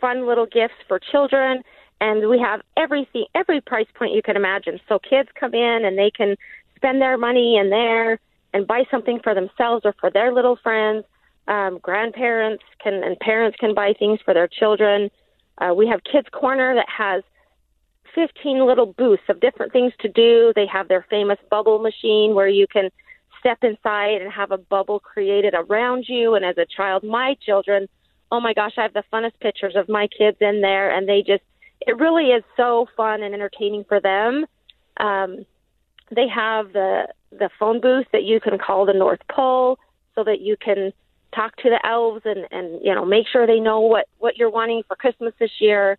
fun 0.00 0.26
little 0.26 0.46
gifts 0.46 0.74
for 0.88 0.98
children. 0.98 1.62
And 2.00 2.28
we 2.28 2.38
have 2.40 2.62
everything 2.76 3.26
every 3.34 3.60
price 3.60 3.86
point 3.94 4.12
you 4.12 4.22
can 4.22 4.36
imagine. 4.36 4.80
So 4.88 4.98
kids 4.98 5.28
come 5.38 5.54
in 5.54 5.84
and 5.84 5.96
they 5.96 6.10
can 6.10 6.36
spend 6.76 7.00
their 7.00 7.16
money 7.16 7.56
in 7.56 7.70
there 7.70 8.18
and 8.52 8.66
buy 8.66 8.84
something 8.90 9.20
for 9.22 9.34
themselves 9.34 9.82
or 9.84 9.94
for 10.00 10.10
their 10.10 10.32
little 10.32 10.56
friends. 10.56 11.04
Um, 11.48 11.78
grandparents 11.80 12.62
can 12.82 13.02
and 13.04 13.18
parents 13.18 13.56
can 13.58 13.74
buy 13.74 13.94
things 13.98 14.20
for 14.24 14.34
their 14.34 14.48
children. 14.48 15.10
Uh, 15.58 15.74
we 15.74 15.86
have 15.88 16.00
kids 16.04 16.28
corner 16.32 16.74
that 16.74 16.88
has 16.88 17.22
15 18.14 18.66
little 18.66 18.86
booths 18.86 19.22
of 19.28 19.40
different 19.40 19.72
things 19.72 19.92
to 20.00 20.08
do. 20.08 20.52
They 20.54 20.66
have 20.66 20.88
their 20.88 21.06
famous 21.08 21.38
bubble 21.50 21.78
machine 21.78 22.34
where 22.34 22.48
you 22.48 22.66
can 22.66 22.90
step 23.42 23.58
inside 23.62 24.22
and 24.22 24.32
have 24.32 24.52
a 24.52 24.58
bubble 24.58 25.00
created 25.00 25.54
around 25.54 26.06
you 26.08 26.34
and 26.34 26.44
as 26.44 26.56
a 26.56 26.66
child 26.66 27.04
my 27.04 27.36
children 27.44 27.88
oh 28.30 28.40
my 28.40 28.54
gosh 28.54 28.72
i 28.78 28.82
have 28.82 28.94
the 28.94 29.04
funnest 29.12 29.38
pictures 29.40 29.74
of 29.76 29.88
my 29.88 30.06
kids 30.06 30.38
in 30.40 30.60
there 30.60 30.94
and 30.96 31.08
they 31.08 31.22
just 31.22 31.42
it 31.86 31.98
really 31.98 32.26
is 32.26 32.44
so 32.56 32.86
fun 32.96 33.22
and 33.22 33.34
entertaining 33.34 33.84
for 33.84 34.00
them. 34.00 34.46
Um, 34.98 35.46
they 36.10 36.28
have 36.28 36.72
the 36.72 37.08
the 37.30 37.48
phone 37.58 37.80
booth 37.80 38.06
that 38.12 38.24
you 38.24 38.40
can 38.40 38.58
call 38.58 38.84
the 38.84 38.92
North 38.92 39.20
Pole, 39.30 39.78
so 40.14 40.24
that 40.24 40.40
you 40.40 40.56
can 40.56 40.92
talk 41.34 41.56
to 41.56 41.70
the 41.70 41.84
elves 41.86 42.22
and 42.24 42.46
and 42.50 42.80
you 42.84 42.94
know 42.94 43.04
make 43.04 43.26
sure 43.26 43.46
they 43.46 43.60
know 43.60 43.80
what 43.80 44.06
what 44.18 44.36
you're 44.36 44.50
wanting 44.50 44.82
for 44.86 44.96
Christmas 44.96 45.32
this 45.38 45.50
year. 45.60 45.98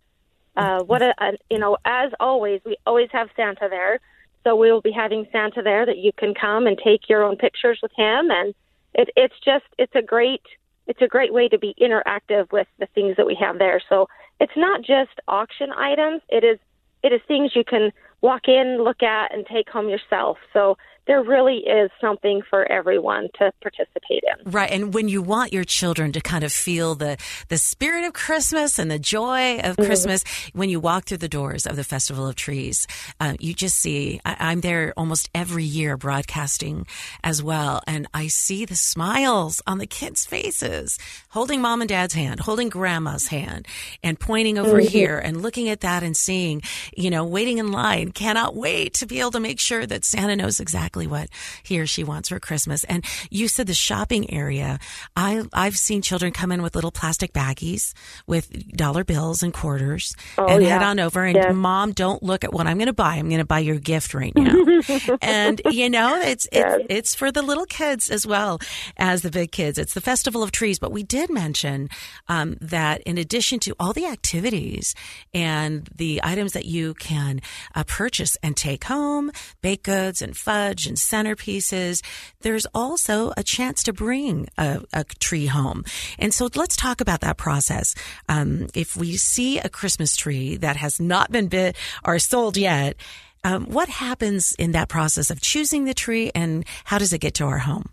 Uh, 0.56 0.84
what 0.84 1.02
a, 1.02 1.14
a 1.18 1.32
you 1.50 1.58
know 1.58 1.78
as 1.84 2.12
always 2.20 2.62
we 2.64 2.78
always 2.86 3.10
have 3.12 3.30
Santa 3.36 3.68
there, 3.70 4.00
so 4.44 4.56
we 4.56 4.72
will 4.72 4.82
be 4.82 4.92
having 4.92 5.26
Santa 5.32 5.62
there 5.62 5.86
that 5.86 5.98
you 5.98 6.12
can 6.18 6.34
come 6.34 6.68
and 6.68 6.78
take 6.78 7.10
your 7.10 7.24
own 7.24 7.38
pictures 7.38 7.80
with 7.82 7.92
him, 7.96 8.30
and 8.30 8.54
it, 8.94 9.10
it's 9.16 9.36
just 9.44 9.66
it's 9.78 9.96
a 9.96 10.02
great 10.02 10.42
it's 10.88 11.02
a 11.02 11.08
great 11.08 11.34
way 11.34 11.48
to 11.48 11.58
be 11.58 11.74
interactive 11.82 12.52
with 12.52 12.68
the 12.80 12.88
things 12.88 13.16
that 13.18 13.26
we 13.26 13.36
have 13.40 13.58
there. 13.58 13.82
So 13.88 14.08
it's 14.40 14.58
not 14.58 14.82
just 14.82 15.12
auction 15.28 15.72
items. 15.72 16.22
It 16.30 16.44
is 16.44 16.60
it 17.04 17.14
is 17.14 17.22
things 17.28 17.52
you 17.56 17.64
can 17.64 17.92
walk 18.22 18.48
in, 18.48 18.82
look 18.84 19.04
at, 19.04 19.34
and 19.34 19.46
take 19.46 19.70
home 19.70 19.90
yourself. 19.90 20.38
So 20.54 20.78
there 21.06 21.22
really 21.22 21.58
is 21.58 21.92
something 22.00 22.42
for 22.50 22.70
everyone 22.72 23.28
to 23.38 23.52
participate 23.62 24.24
in. 24.24 24.52
Right. 24.52 24.72
And 24.72 24.94
when 24.94 25.10
you 25.10 25.22
want 25.22 25.52
your 25.52 25.66
children 25.66 26.14
to 26.14 26.22
kind 26.22 26.44
of 26.44 26.54
feel 26.54 26.96
the, 26.96 27.18
the 27.50 27.58
spirit 27.58 28.06
of 28.06 28.14
Christmas 28.14 28.80
and 28.80 28.90
the 28.90 29.00
joy 29.00 29.60
of 29.60 29.76
mm-hmm. 29.76 29.86
Christmas, 29.86 30.24
when 30.54 30.70
you 30.70 30.80
walk 30.80 31.06
through 31.06 31.18
the 31.18 31.28
doors 31.28 31.66
of 31.66 31.76
the 31.76 31.84
Festival 31.84 32.28
of 32.28 32.36
Trees, 32.36 32.88
uh, 33.20 33.34
you 33.40 33.54
just 33.54 33.78
see, 33.80 34.22
I, 34.24 34.54
am 34.54 34.62
there 34.62 34.94
almost 34.96 35.30
every 35.36 35.66
year 35.66 35.98
broadcasting 35.98 36.88
as 37.24 37.44
well. 37.44 37.82
And 37.86 38.08
I 38.14 38.28
see 38.28 38.64
the 38.64 38.76
smiles 38.76 39.62
on 39.68 39.80
the 39.80 39.88
kids' 39.88 40.26
faces, 40.26 40.98
holding 41.30 41.60
mom 41.60 41.82
and 41.82 41.90
dad's 41.90 42.14
hand, 42.14 42.40
holding 42.40 42.70
grandma's 42.70 43.28
hand, 43.28 43.68
and 44.04 44.20
pointing 44.20 44.58
over 44.58 44.80
mm-hmm. 44.80 44.88
here 44.88 45.18
and 45.18 45.42
looking 45.42 45.68
at 45.68 45.82
that 45.82 46.04
and 46.04 46.16
seeing, 46.16 46.62
you 46.96 47.10
know, 47.10 47.26
waiting 47.26 47.58
in 47.58 47.72
line, 47.72 48.12
cannot 48.12 48.56
wait 48.56 48.94
to 48.94 49.06
be 49.06 49.20
able 49.20 49.32
to 49.32 49.40
make 49.40 49.60
sure 49.60 49.86
that 49.86 50.06
Santa 50.06 50.36
knows 50.38 50.62
exactly 50.62 50.93
exactly 50.94 51.08
what 51.08 51.30
he 51.64 51.80
or 51.80 51.88
she 51.88 52.04
wants 52.04 52.30
for 52.30 52.40
Christmas. 52.40 52.84
And 52.86 53.04
you 53.30 53.48
said 53.48 53.68
the 53.68 53.74
shopping 53.74 54.32
area. 54.32 54.80
I 55.16 55.44
I've 55.54 55.78
seen 55.78 56.02
children 56.02 56.32
come 56.32 56.52
in 56.52 56.62
with 56.62 56.76
little 56.76 56.92
plastic 56.92 57.34
baggies 57.34 57.94
with 58.28 58.76
dollar 58.76 59.04
bills 59.04 59.44
and 59.44 59.54
quarters 59.54 60.16
oh, 60.38 60.46
and 60.46 60.64
yeah. 60.64 60.70
head 60.70 60.84
on 60.84 61.00
over 61.00 61.24
and 61.24 61.36
yes. 61.36 61.54
mom, 61.54 61.92
don't 61.94 62.22
look 62.22 62.44
at 62.44 62.54
what 62.54 62.68
I'm 62.68 62.78
going 62.78 62.88
to 62.88 62.94
buy. 62.94 63.16
I'm 63.16 63.30
going 63.30 63.40
to 63.40 63.46
buy 63.46 63.60
your 63.60 63.80
gift 63.80 64.14
right 64.14 64.34
now. 64.36 64.56
and 65.22 65.62
you 65.70 65.90
know, 65.90 66.20
it's 66.22 66.48
yes. 66.52 66.80
it's 66.80 67.04
it's 67.04 67.16
for 67.16 67.32
the 67.32 67.42
little 67.42 67.66
kids 67.66 68.10
as 68.10 68.26
well 68.26 68.60
as 68.98 69.22
the 69.22 69.32
big 69.32 69.52
kids. 69.52 69.78
It's 69.78 69.94
the 69.94 70.02
Festival 70.02 70.44
of 70.44 70.52
Trees, 70.52 70.80
but 70.80 70.92
we 70.92 71.04
did 71.04 71.30
mention 71.30 71.90
um, 72.28 72.58
that 72.62 73.02
in 73.02 73.18
addition 73.18 73.60
to 73.60 73.76
all 73.80 73.94
the 73.94 74.06
activities 74.06 74.96
and 75.34 75.90
the 75.96 76.22
items 76.24 76.54
that 76.54 76.66
you 76.66 76.94
can 76.94 77.42
uh, 77.76 77.84
purchase 77.84 78.38
and 78.44 78.56
take 78.56 78.86
home, 78.86 79.32
baked 79.62 79.84
goods 79.84 80.22
and 80.22 80.36
fudge 80.36 80.83
and 80.88 80.98
centerpieces, 80.98 82.04
there's 82.42 82.66
also 82.74 83.34
a 83.38 83.44
chance 83.44 83.84
to 83.84 83.94
bring 83.94 84.48
a, 84.58 84.82
a 84.94 85.04
tree 85.20 85.48
home. 85.48 85.84
And 86.20 86.34
so 86.34 86.50
let's 86.56 86.76
talk 86.76 87.02
about 87.02 87.22
that 87.22 87.38
process. 87.38 87.96
Um, 88.30 88.68
if 88.74 88.96
we 88.96 89.18
see 89.18 89.60
a 89.60 89.70
Christmas 89.70 90.16
tree 90.16 90.58
that 90.58 90.78
has 90.78 91.00
not 91.00 91.32
been 91.32 91.48
bit 91.48 91.76
or 92.06 92.20
sold 92.20 92.58
yet, 92.58 92.96
um, 93.44 93.66
what 93.66 93.90
happens 93.90 94.54
in 94.58 94.72
that 94.72 94.88
process 94.90 95.30
of 95.30 95.42
choosing 95.42 95.86
the 95.86 95.94
tree 95.94 96.32
and 96.34 96.66
how 96.86 96.98
does 96.98 97.12
it 97.14 97.20
get 97.20 97.34
to 97.36 97.46
our 97.46 97.60
home? 97.60 97.90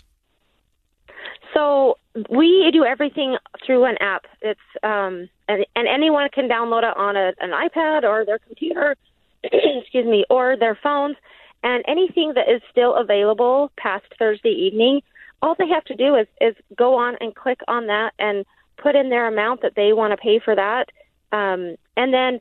So 1.55 1.97
we 2.29 2.71
do 2.73 2.85
everything 2.85 3.37
through 3.67 3.85
an 3.85 3.97
app. 4.01 4.27
It's 4.41 4.61
um, 4.83 5.29
and, 5.49 5.67
and 5.75 5.89
anyone 5.89 6.29
can 6.33 6.49
download 6.49 6.85
it 6.89 6.97
on 6.97 7.17
a, 7.17 7.33
an 7.41 7.51
iPad 7.51 8.05
or 8.05 8.25
their 8.25 8.39
computer, 8.39 8.97
excuse 9.45 10.07
me, 10.07 10.25
or 10.31 10.57
their 10.57 10.79
phones. 10.81 11.17
And 11.63 11.85
anything 11.87 12.33
that 12.35 12.49
is 12.49 12.63
still 12.71 12.95
available 12.95 13.71
past 13.77 14.07
Thursday 14.19 14.51
evening, 14.51 15.03
all 15.43 15.55
they 15.59 15.69
have 15.69 15.85
to 15.85 15.95
do 15.95 16.15
is, 16.15 16.27
is 16.41 16.55
go 16.77 16.95
on 16.95 17.17
and 17.21 17.35
click 17.35 17.61
on 17.69 17.87
that 17.87 18.13
and 18.19 18.45
put 18.77 18.97
in 18.97 19.11
their 19.11 19.27
amount 19.27 19.63
that 19.63 19.75
they 19.77 19.93
want 19.93 20.13
to 20.13 20.17
pay 20.17 20.39
for 20.39 20.55
that. 20.55 20.87
Um, 21.33 21.77
and 21.97 22.13
then 22.13 22.41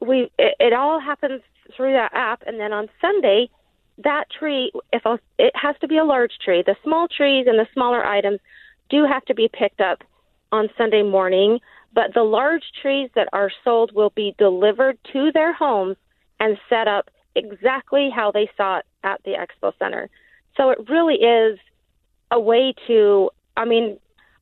we 0.00 0.30
it, 0.38 0.54
it 0.58 0.72
all 0.72 1.00
happens 1.00 1.42
through 1.76 1.92
that 1.92 2.12
app. 2.14 2.42
And 2.46 2.58
then 2.58 2.72
on 2.72 2.88
Sunday, 3.00 3.48
that 4.04 4.24
tree, 4.30 4.72
if 4.92 5.04
a, 5.04 5.18
it 5.38 5.52
has 5.54 5.76
to 5.80 5.88
be 5.88 5.98
a 5.98 6.04
large 6.04 6.32
tree, 6.44 6.62
the 6.64 6.76
small 6.82 7.08
trees 7.08 7.46
and 7.48 7.58
the 7.58 7.66
smaller 7.72 8.04
items 8.04 8.40
do 8.88 9.04
have 9.04 9.24
to 9.26 9.34
be 9.34 9.48
picked 9.52 9.80
up 9.80 10.02
on 10.52 10.68
Sunday 10.76 11.02
morning. 11.02 11.60
But 11.92 12.14
the 12.14 12.22
large 12.22 12.64
trees 12.80 13.10
that 13.14 13.28
are 13.32 13.50
sold 13.64 13.92
will 13.92 14.10
be 14.10 14.34
delivered 14.38 14.98
to 15.12 15.32
their 15.32 15.52
homes 15.52 15.96
and 16.38 16.58
set 16.68 16.86
up 16.86 17.10
exactly 17.38 18.10
how 18.14 18.30
they 18.30 18.50
saw 18.56 18.78
it 18.78 18.86
at 19.04 19.22
the 19.24 19.32
expo 19.32 19.72
center. 19.78 20.10
So 20.56 20.70
it 20.70 20.78
really 20.88 21.16
is 21.16 21.58
a 22.30 22.40
way 22.40 22.74
to 22.86 23.30
I 23.56 23.64
mean, 23.64 23.98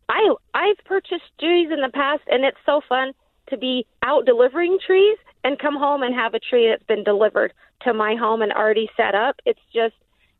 I 0.08 0.34
I've 0.54 0.78
purchased 0.84 1.24
trees 1.38 1.70
in 1.70 1.80
the 1.80 1.90
past 1.92 2.22
and 2.28 2.44
it's 2.44 2.58
so 2.66 2.80
fun 2.88 3.12
to 3.48 3.56
be 3.56 3.86
out 4.02 4.26
delivering 4.26 4.78
trees 4.84 5.18
and 5.44 5.58
come 5.58 5.76
home 5.76 6.02
and 6.02 6.14
have 6.14 6.34
a 6.34 6.40
tree 6.40 6.68
that's 6.68 6.82
been 6.84 7.04
delivered 7.04 7.52
to 7.82 7.94
my 7.94 8.16
home 8.16 8.42
and 8.42 8.52
already 8.52 8.88
set 8.96 9.14
up. 9.14 9.36
It's 9.44 9.60
just 9.72 9.94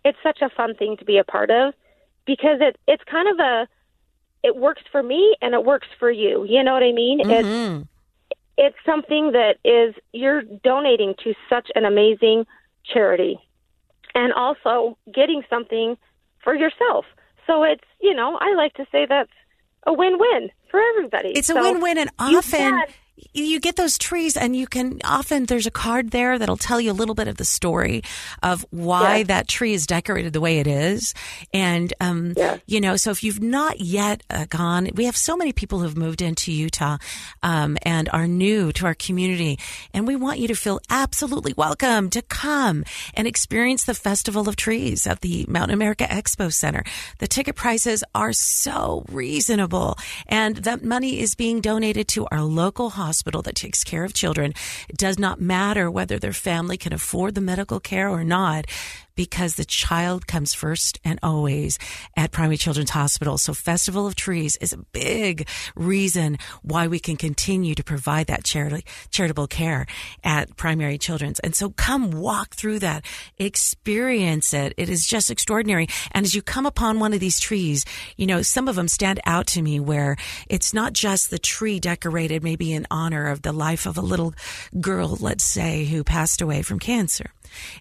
it's 0.05 0.19
such 0.23 0.41
a 0.43 0.51
fun 0.51 0.75
thing 0.75 0.97
to 0.99 1.05
be 1.05 1.19
a 1.19 1.25
part 1.25 1.51
of 1.51 1.75
because 2.27 2.59
it 2.61 2.79
it's 2.87 3.05
kind 3.05 3.29
of 3.29 3.39
a 3.39 3.69
it 4.43 4.57
works 4.57 4.83
for 4.93 5.03
me 5.03 5.37
and 5.43 5.55
it 5.55 5.65
works 5.65 5.89
for 5.99 6.11
you. 6.11 6.45
You 6.49 6.63
know 6.63 6.73
what 6.73 6.83
I 6.83 6.93
mean? 6.93 7.21
Mm-hmm. 7.21 7.81
It's 7.81 7.89
it's 8.57 8.77
something 8.85 9.33
that 9.33 9.57
is 9.65 9.95
you're 10.13 10.43
donating 10.43 11.15
to 11.25 11.35
such 11.49 11.69
an 11.75 11.85
amazing 11.85 12.47
charity 12.85 13.39
and 14.15 14.33
also 14.33 14.97
getting 15.15 15.43
something 15.51 15.97
for 16.43 16.55
yourself. 16.55 17.05
So 17.47 17.63
it's, 17.65 17.85
you 18.01 18.15
know, 18.15 18.37
I 18.41 18.55
like 18.55 18.75
to 18.75 18.87
say 18.91 19.07
that's 19.07 19.31
a 19.87 19.93
win-win 19.93 20.51
for 20.71 20.81
everybody. 20.81 21.33
It's 21.35 21.51
a 21.51 21.55
win-win 21.55 21.99
and 21.99 22.11
often 22.19 22.83
you 23.33 23.61
get 23.61 23.77
those 23.77 23.99
trees 23.99 24.37
and 24.37 24.55
you 24.55 24.67
can 24.67 25.01
often 25.05 25.45
there's 25.47 25.67
a 25.67 25.71
card 25.71 26.11
there 26.11 26.39
that'll 26.39 26.57
tell 26.57 26.81
you 26.81 26.91
a 26.91 26.95
little 26.95 27.15
bit 27.15 27.29
of 27.29 27.37
the 27.37 27.45
story 27.45 28.03
of 28.43 28.65
why 28.71 29.19
yes. 29.19 29.27
that 29.29 29.49
tree 29.49 29.73
is 29.73 29.87
decorated 29.87 30.33
the 30.33 30.41
way 30.41 30.59
it 30.59 30.67
is 30.67 31.15
and 31.53 31.95
um, 32.01 32.35
yes. 32.37 32.61
you 32.67 32.81
know 32.81 32.97
so 32.97 33.11
if 33.11 33.25
you've 33.25 33.43
not 33.43 33.81
yet 33.81 34.23
uh, 34.31 34.45
gone 34.49 34.91
we 34.95 35.07
have 35.07 35.17
so 35.17 35.37
many 35.37 35.53
people 35.53 35.81
who've 35.81 35.97
moved 35.97 36.21
into 36.21 36.53
utah 36.53 36.99
um, 37.43 37.79
and 37.83 38.09
are 38.11 38.27
new 38.27 38.73
to 38.73 38.85
our 38.85 38.95
community 38.95 39.59
and 39.95 40.07
we 40.07 40.17
want 40.17 40.39
you 40.39 40.49
to 40.49 40.55
feel 40.55 40.81
absolutely 40.91 41.55
welcome 41.57 42.11
to 42.11 42.21
come 42.23 42.85
and 43.15 43.27
experience 43.27 43.85
the 43.85 43.95
festival 43.95 44.49
of 44.49 44.57
trees 44.57 45.07
at 45.07 45.21
the 45.21 45.47
mountain 45.49 45.75
america 45.75 46.05
expo 46.05 46.53
center 46.53 46.85
the 47.19 47.27
ticket 47.27 47.57
prices 47.57 48.05
are 48.15 48.33
so 48.33 49.05
reasonable 49.09 49.97
and 50.27 50.57
that 50.57 50.85
money 50.85 51.19
is 51.19 51.35
being 51.35 51.61
donated 51.61 52.09
to 52.09 52.27
our 52.31 52.43
local 52.43 52.91
hospital 53.07 53.43
that 53.43 53.55
takes 53.55 53.85
care 53.85 54.05
of 54.05 54.13
children. 54.13 54.53
It 54.89 54.97
does 54.97 55.19
not 55.19 55.41
matter 55.41 55.91
whether 55.91 56.19
their 56.19 56.33
family 56.33 56.77
can 56.77 56.93
afford 56.93 57.35
the 57.35 57.41
medical 57.53 57.81
care 57.81 58.09
or 58.09 58.25
not 58.25 58.67
because 59.17 59.57
the 59.57 59.65
child 59.65 60.27
comes 60.27 60.55
first 60.55 61.01
and 61.05 61.19
always 61.23 61.79
at 62.17 62.31
Primary 62.31 62.57
Children's 62.57 62.91
Hospital. 62.91 63.39
So 63.39 63.55
Festival 63.55 64.07
of 64.07 64.15
Trees 64.15 64.57
is 64.59 64.73
a 64.73 64.79
big 64.79 65.49
reason 65.75 66.39
why 66.63 66.87
we 66.87 67.01
can 67.01 67.17
continue 67.17 67.75
to 67.75 67.83
provide 67.83 68.29
that 68.29 68.45
charity, 68.45 68.85
charitable 69.11 69.49
care 69.49 69.87
at 70.23 70.57
Primary 70.57 70.99
Children's. 70.99 71.41
And 71.41 71.55
so 71.55 71.71
come 71.71 72.11
walk 72.11 72.55
through 72.55 72.81
that, 72.81 73.05
experience 73.39 74.53
it. 74.55 74.75
It 74.77 74.89
is 74.89 75.07
just 75.07 75.31
extraordinary. 75.31 75.89
And 76.13 76.25
as 76.25 76.35
you 76.35 76.43
come 76.43 76.67
upon 76.67 77.01
one 77.01 77.13
of 77.13 77.21
these 77.21 77.41
trees, 77.41 77.85
you 78.17 78.27
know, 78.27 78.43
some 78.43 78.69
of 78.69 78.77
them 78.77 78.89
stand 78.89 79.21
out 79.25 79.47
to 79.49 79.63
me 79.63 79.81
where 79.81 80.17
it's 80.49 80.75
not 80.75 80.93
just 80.93 81.31
the 81.31 81.39
tree 81.39 81.81
decorated 81.81 82.45
maybe 82.45 82.73
in 82.73 82.87
honor 82.91 83.29
of 83.29 83.43
the 83.43 83.53
life 83.53 83.87
of 83.87 83.97
a 83.97 84.03
little 84.03 84.35
girl, 84.81 85.17
let's 85.21 85.45
say, 85.45 85.85
who 85.87 86.05
passed 86.05 86.43
away 86.43 86.63
from 86.63 86.79
cancer. 86.79 87.31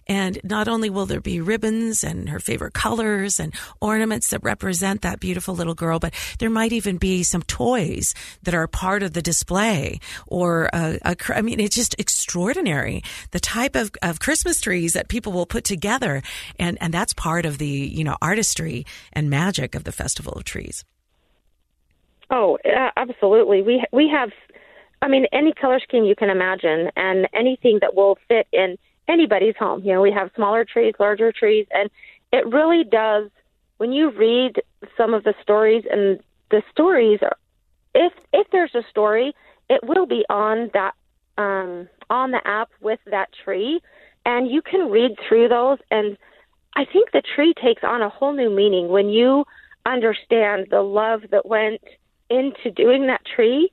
And 0.06 0.38
not 0.44 0.68
only 0.68 0.90
will 0.90 1.06
there 1.06 1.20
be 1.20 1.40
ribbons 1.40 2.04
and 2.04 2.28
her 2.28 2.40
favorite 2.40 2.74
colors 2.74 3.40
and 3.40 3.54
ornaments 3.80 4.30
that 4.30 4.42
represent 4.42 5.02
that 5.02 5.20
beautiful 5.20 5.54
little 5.54 5.74
girl, 5.74 5.98
but 5.98 6.14
there 6.38 6.50
might 6.50 6.72
even 6.72 6.96
be 6.96 7.22
some 7.22 7.42
toys 7.42 8.14
that 8.42 8.54
are 8.54 8.66
part 8.66 9.02
of 9.02 9.12
the 9.12 9.22
display 9.22 10.00
or 10.26 10.68
a, 10.72 10.98
a 11.04 11.16
I 11.34 11.42
mean, 11.42 11.60
it's 11.60 11.76
just 11.76 11.94
extraordinary 11.98 13.02
the 13.30 13.40
type 13.40 13.76
of, 13.76 13.90
of 14.02 14.20
Christmas 14.20 14.60
trees 14.60 14.92
that 14.92 15.08
people 15.08 15.32
will 15.32 15.46
put 15.46 15.64
together. 15.64 16.22
And, 16.58 16.78
and 16.80 16.92
that's 16.92 17.12
part 17.12 17.46
of 17.46 17.58
the, 17.58 17.66
you 17.66 18.04
know, 18.04 18.16
artistry 18.22 18.86
and 19.12 19.30
magic 19.30 19.74
of 19.74 19.84
the 19.84 19.92
Festival 19.92 20.32
of 20.32 20.44
Trees. 20.44 20.84
Oh, 22.30 22.58
absolutely. 22.96 23.62
We 23.62 23.84
we 23.92 24.08
have, 24.08 24.30
I 25.00 25.08
mean, 25.08 25.26
any 25.32 25.52
color 25.52 25.78
scheme 25.80 26.04
you 26.04 26.16
can 26.16 26.28
imagine, 26.28 26.90
and 26.96 27.28
anything 27.32 27.78
that 27.82 27.94
will 27.94 28.18
fit 28.26 28.48
in 28.52 28.76
anybody's 29.08 29.56
home. 29.56 29.82
You 29.84 29.94
know, 29.94 30.02
we 30.02 30.12
have 30.12 30.30
smaller 30.34 30.64
trees, 30.64 30.94
larger 30.98 31.32
trees, 31.32 31.66
and 31.70 31.90
it 32.32 32.46
really 32.46 32.84
does. 32.84 33.30
When 33.78 33.92
you 33.92 34.10
read 34.10 34.62
some 34.96 35.12
of 35.12 35.24
the 35.24 35.34
stories, 35.42 35.84
and 35.90 36.20
the 36.50 36.62
stories 36.70 37.20
are, 37.22 37.36
if 37.94 38.12
if 38.32 38.46
there's 38.50 38.74
a 38.74 38.82
story, 38.90 39.34
it 39.68 39.80
will 39.84 40.06
be 40.06 40.24
on 40.30 40.70
that 40.72 40.94
um, 41.38 41.88
on 42.08 42.30
the 42.30 42.40
app 42.46 42.70
with 42.80 43.00
that 43.10 43.28
tree, 43.44 43.80
and 44.24 44.50
you 44.50 44.62
can 44.62 44.90
read 44.90 45.16
through 45.28 45.48
those. 45.48 45.78
And 45.90 46.16
I 46.74 46.84
think 46.84 47.10
the 47.12 47.22
tree 47.34 47.54
takes 47.62 47.82
on 47.84 48.02
a 48.02 48.08
whole 48.08 48.32
new 48.32 48.50
meaning 48.50 48.88
when 48.88 49.08
you 49.08 49.44
understand 49.84 50.66
the 50.70 50.82
love 50.82 51.22
that 51.30 51.46
went 51.46 51.80
into 52.28 52.70
doing 52.70 53.06
that 53.06 53.22
tree 53.24 53.70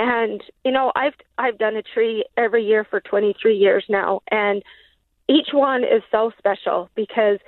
and 0.00 0.42
you 0.64 0.72
know 0.72 0.90
i've 0.96 1.12
i've 1.36 1.58
done 1.58 1.76
a 1.76 1.82
tree 1.82 2.24
every 2.36 2.64
year 2.64 2.84
for 2.88 3.00
23 3.00 3.56
years 3.56 3.84
now. 3.88 4.20
And 4.30 4.62
each 5.28 5.48
one 5.52 5.84
is 5.84 6.02
so 6.10 6.32
special 6.38 6.88
because 6.96 7.38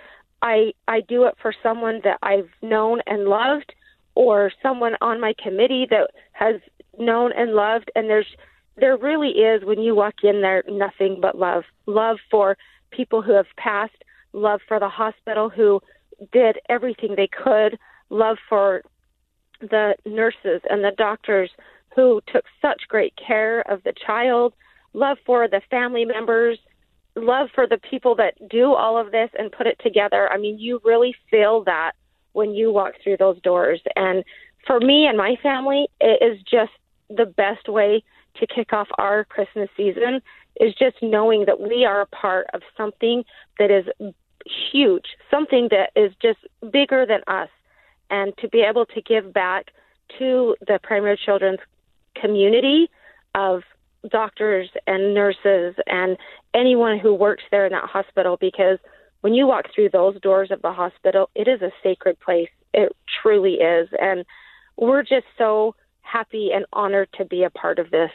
i 0.42 0.72
i 0.86 1.00
do 1.00 1.24
it 1.24 1.34
for 1.40 1.54
someone 1.62 2.00
that 2.04 2.18
i've 2.22 2.50
known 2.60 3.00
and 3.06 3.24
loved 3.24 3.72
or 4.14 4.52
someone 4.62 4.94
on 5.00 5.20
my 5.20 5.34
committee 5.42 5.86
that 5.88 6.10
has 6.32 6.60
known 6.98 7.32
and 7.32 7.54
loved. 7.54 7.90
And 7.96 8.08
there's 8.08 8.26
there 8.76 8.96
really 8.96 9.30
is 9.30 9.64
when 9.64 9.80
you 9.80 9.94
walk 9.94 10.16
in 10.22 10.42
there 10.42 10.62
nothing 10.68 11.18
but 11.20 11.38
love. 11.38 11.64
Love 11.86 12.18
for 12.30 12.56
people 12.90 13.22
who 13.22 13.32
have 13.32 13.46
passed 13.56 14.04
love 14.34 14.60
for 14.66 14.78
the 14.78 14.88
hospital 14.88 15.48
who 15.48 15.80
did 16.32 16.58
everything 16.68 17.14
they 17.16 17.28
could 17.28 17.78
love 18.10 18.36
for 18.48 18.82
the 19.60 19.94
nurses 20.04 20.60
and 20.68 20.82
the 20.82 20.92
doctors 20.96 21.50
who 21.94 22.20
took 22.32 22.44
such 22.60 22.82
great 22.88 23.14
care 23.16 23.60
of 23.70 23.82
the 23.84 23.92
child, 24.06 24.54
love 24.92 25.18
for 25.24 25.48
the 25.48 25.60
family 25.70 26.04
members, 26.04 26.58
love 27.14 27.48
for 27.54 27.66
the 27.66 27.78
people 27.78 28.14
that 28.16 28.34
do 28.48 28.72
all 28.74 28.98
of 28.98 29.12
this 29.12 29.30
and 29.38 29.52
put 29.52 29.66
it 29.66 29.78
together. 29.82 30.30
I 30.30 30.38
mean, 30.38 30.58
you 30.58 30.80
really 30.84 31.14
feel 31.30 31.64
that 31.64 31.92
when 32.32 32.54
you 32.54 32.72
walk 32.72 32.94
through 33.02 33.18
those 33.18 33.40
doors. 33.42 33.80
And 33.96 34.24
for 34.66 34.80
me 34.80 35.06
and 35.06 35.18
my 35.18 35.36
family, 35.42 35.88
it 36.00 36.22
is 36.22 36.42
just 36.42 36.72
the 37.10 37.26
best 37.26 37.68
way 37.68 38.02
to 38.36 38.46
kick 38.46 38.72
off 38.72 38.88
our 38.96 39.24
Christmas 39.24 39.68
season 39.76 40.22
is 40.60 40.74
just 40.74 40.96
knowing 41.02 41.44
that 41.46 41.60
we 41.60 41.84
are 41.84 42.00
a 42.00 42.06
part 42.06 42.46
of 42.54 42.62
something 42.76 43.24
that 43.58 43.70
is 43.70 43.86
huge, 44.70 45.04
something 45.30 45.68
that 45.70 45.90
is 45.94 46.12
just 46.20 46.38
bigger 46.72 47.04
than 47.06 47.20
us 47.26 47.48
and 48.10 48.36
to 48.38 48.48
be 48.48 48.60
able 48.60 48.86
to 48.86 49.00
give 49.02 49.32
back 49.32 49.70
to 50.18 50.56
the 50.66 50.78
primary 50.82 51.18
children's 51.22 51.60
community 52.20 52.90
of 53.34 53.62
doctors 54.10 54.68
and 54.86 55.14
nurses 55.14 55.74
and 55.86 56.16
anyone 56.54 56.98
who 56.98 57.14
works 57.14 57.44
there 57.50 57.66
in 57.66 57.72
that 57.72 57.84
hospital 57.84 58.36
because 58.40 58.78
when 59.20 59.34
you 59.34 59.46
walk 59.46 59.66
through 59.74 59.90
those 59.90 60.20
doors 60.20 60.50
of 60.50 60.60
the 60.62 60.72
hospital, 60.72 61.30
it 61.34 61.46
is 61.48 61.62
a 61.62 61.70
sacred 61.82 62.18
place. 62.20 62.48
It 62.74 62.94
truly 63.22 63.54
is. 63.54 63.88
And 64.00 64.24
we're 64.76 65.02
just 65.02 65.26
so 65.38 65.76
happy 66.00 66.50
and 66.52 66.66
honored 66.72 67.08
to 67.18 67.24
be 67.24 67.44
a 67.44 67.50
part 67.50 67.78
of 67.78 67.90
this. 67.90 68.10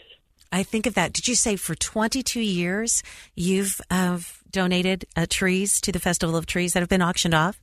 I 0.51 0.63
think 0.63 0.85
of 0.85 0.93
that. 0.95 1.13
Did 1.13 1.27
you 1.27 1.35
say 1.35 1.55
for 1.55 1.75
22 1.75 2.39
years 2.39 3.03
you've 3.35 3.81
uh, 3.89 4.19
donated 4.51 5.05
uh, 5.15 5.25
trees 5.29 5.81
to 5.81 5.91
the 5.91 5.99
Festival 5.99 6.35
of 6.35 6.45
Trees 6.45 6.73
that 6.73 6.81
have 6.81 6.89
been 6.89 7.01
auctioned 7.01 7.33
off? 7.33 7.59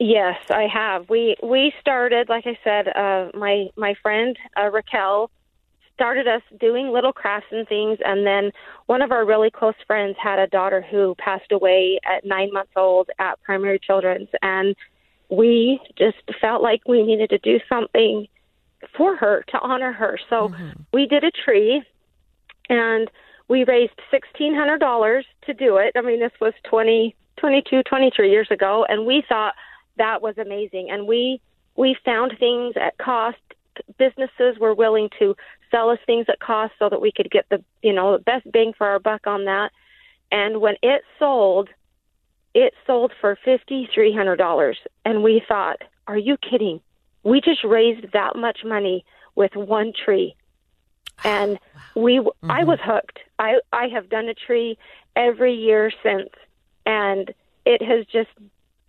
Yes, 0.00 0.38
I 0.50 0.66
have. 0.72 1.08
We 1.08 1.36
we 1.42 1.72
started, 1.80 2.28
like 2.28 2.46
I 2.46 2.58
said, 2.64 2.88
uh, 2.88 3.30
my 3.38 3.68
my 3.76 3.94
friend 4.02 4.36
uh, 4.60 4.68
Raquel 4.70 5.30
started 5.94 6.26
us 6.26 6.42
doing 6.58 6.88
little 6.88 7.12
crafts 7.12 7.46
and 7.52 7.68
things, 7.68 7.98
and 8.04 8.26
then 8.26 8.50
one 8.86 9.00
of 9.02 9.12
our 9.12 9.24
really 9.24 9.50
close 9.50 9.76
friends 9.86 10.16
had 10.20 10.40
a 10.40 10.48
daughter 10.48 10.84
who 10.90 11.14
passed 11.18 11.52
away 11.52 12.00
at 12.04 12.24
nine 12.24 12.52
months 12.52 12.72
old 12.74 13.08
at 13.20 13.40
Primary 13.42 13.78
Children's, 13.78 14.28
and 14.42 14.74
we 15.30 15.80
just 15.96 16.16
felt 16.40 16.60
like 16.60 16.80
we 16.88 17.04
needed 17.04 17.30
to 17.30 17.38
do 17.38 17.60
something 17.68 18.26
for 18.96 19.14
her 19.14 19.44
to 19.48 19.58
honor 19.60 19.92
her. 19.92 20.18
So 20.28 20.48
mm-hmm. 20.48 20.80
we 20.92 21.06
did 21.06 21.22
a 21.22 21.30
tree, 21.30 21.84
and 22.68 23.08
we 23.46 23.62
raised 23.62 23.92
sixteen 24.10 24.56
hundred 24.56 24.78
dollars 24.78 25.24
to 25.46 25.54
do 25.54 25.76
it. 25.76 25.92
I 25.96 26.00
mean, 26.00 26.18
this 26.18 26.32
was 26.40 26.52
twenty, 26.64 27.14
twenty-two, 27.36 27.84
twenty-three 27.84 28.30
years 28.32 28.48
ago, 28.50 28.84
and 28.88 29.06
we 29.06 29.22
thought 29.28 29.54
that 29.96 30.22
was 30.22 30.38
amazing. 30.38 30.90
And 30.90 31.06
we 31.06 31.40
we 31.76 31.96
found 32.04 32.34
things 32.38 32.74
at 32.76 32.96
cost. 32.98 33.38
Businesses 33.98 34.58
were 34.60 34.74
willing 34.74 35.10
to 35.18 35.36
sell 35.70 35.90
us 35.90 35.98
things 36.06 36.26
at 36.28 36.38
cost 36.38 36.72
so 36.78 36.88
that 36.88 37.00
we 37.00 37.10
could 37.10 37.30
get 37.30 37.46
the 37.50 37.62
you 37.82 37.92
know 37.92 38.12
the 38.12 38.22
best 38.22 38.50
bang 38.50 38.72
for 38.76 38.86
our 38.86 38.98
buck 38.98 39.26
on 39.26 39.44
that. 39.44 39.70
And 40.30 40.60
when 40.60 40.74
it 40.82 41.02
sold, 41.18 41.68
it 42.54 42.72
sold 42.86 43.12
for 43.20 43.38
fifty 43.44 43.88
three 43.92 44.14
hundred 44.14 44.36
dollars, 44.36 44.78
and 45.04 45.22
we 45.22 45.42
thought, 45.46 45.82
"Are 46.06 46.18
you 46.18 46.36
kidding? 46.36 46.80
We 47.22 47.40
just 47.40 47.64
raised 47.64 48.12
that 48.12 48.36
much 48.36 48.60
money 48.64 49.04
with 49.34 49.54
one 49.54 49.92
tree." 49.92 50.36
And 51.22 51.60
we, 51.94 52.18
mm-hmm. 52.18 52.50
I 52.50 52.64
was 52.64 52.80
hooked. 52.82 53.20
I 53.38 53.60
I 53.72 53.86
have 53.86 54.08
done 54.08 54.28
a 54.28 54.34
tree 54.34 54.76
every 55.14 55.54
year 55.54 55.92
since, 56.02 56.30
and 56.84 57.32
it 57.64 57.82
has 57.82 58.04
just 58.06 58.30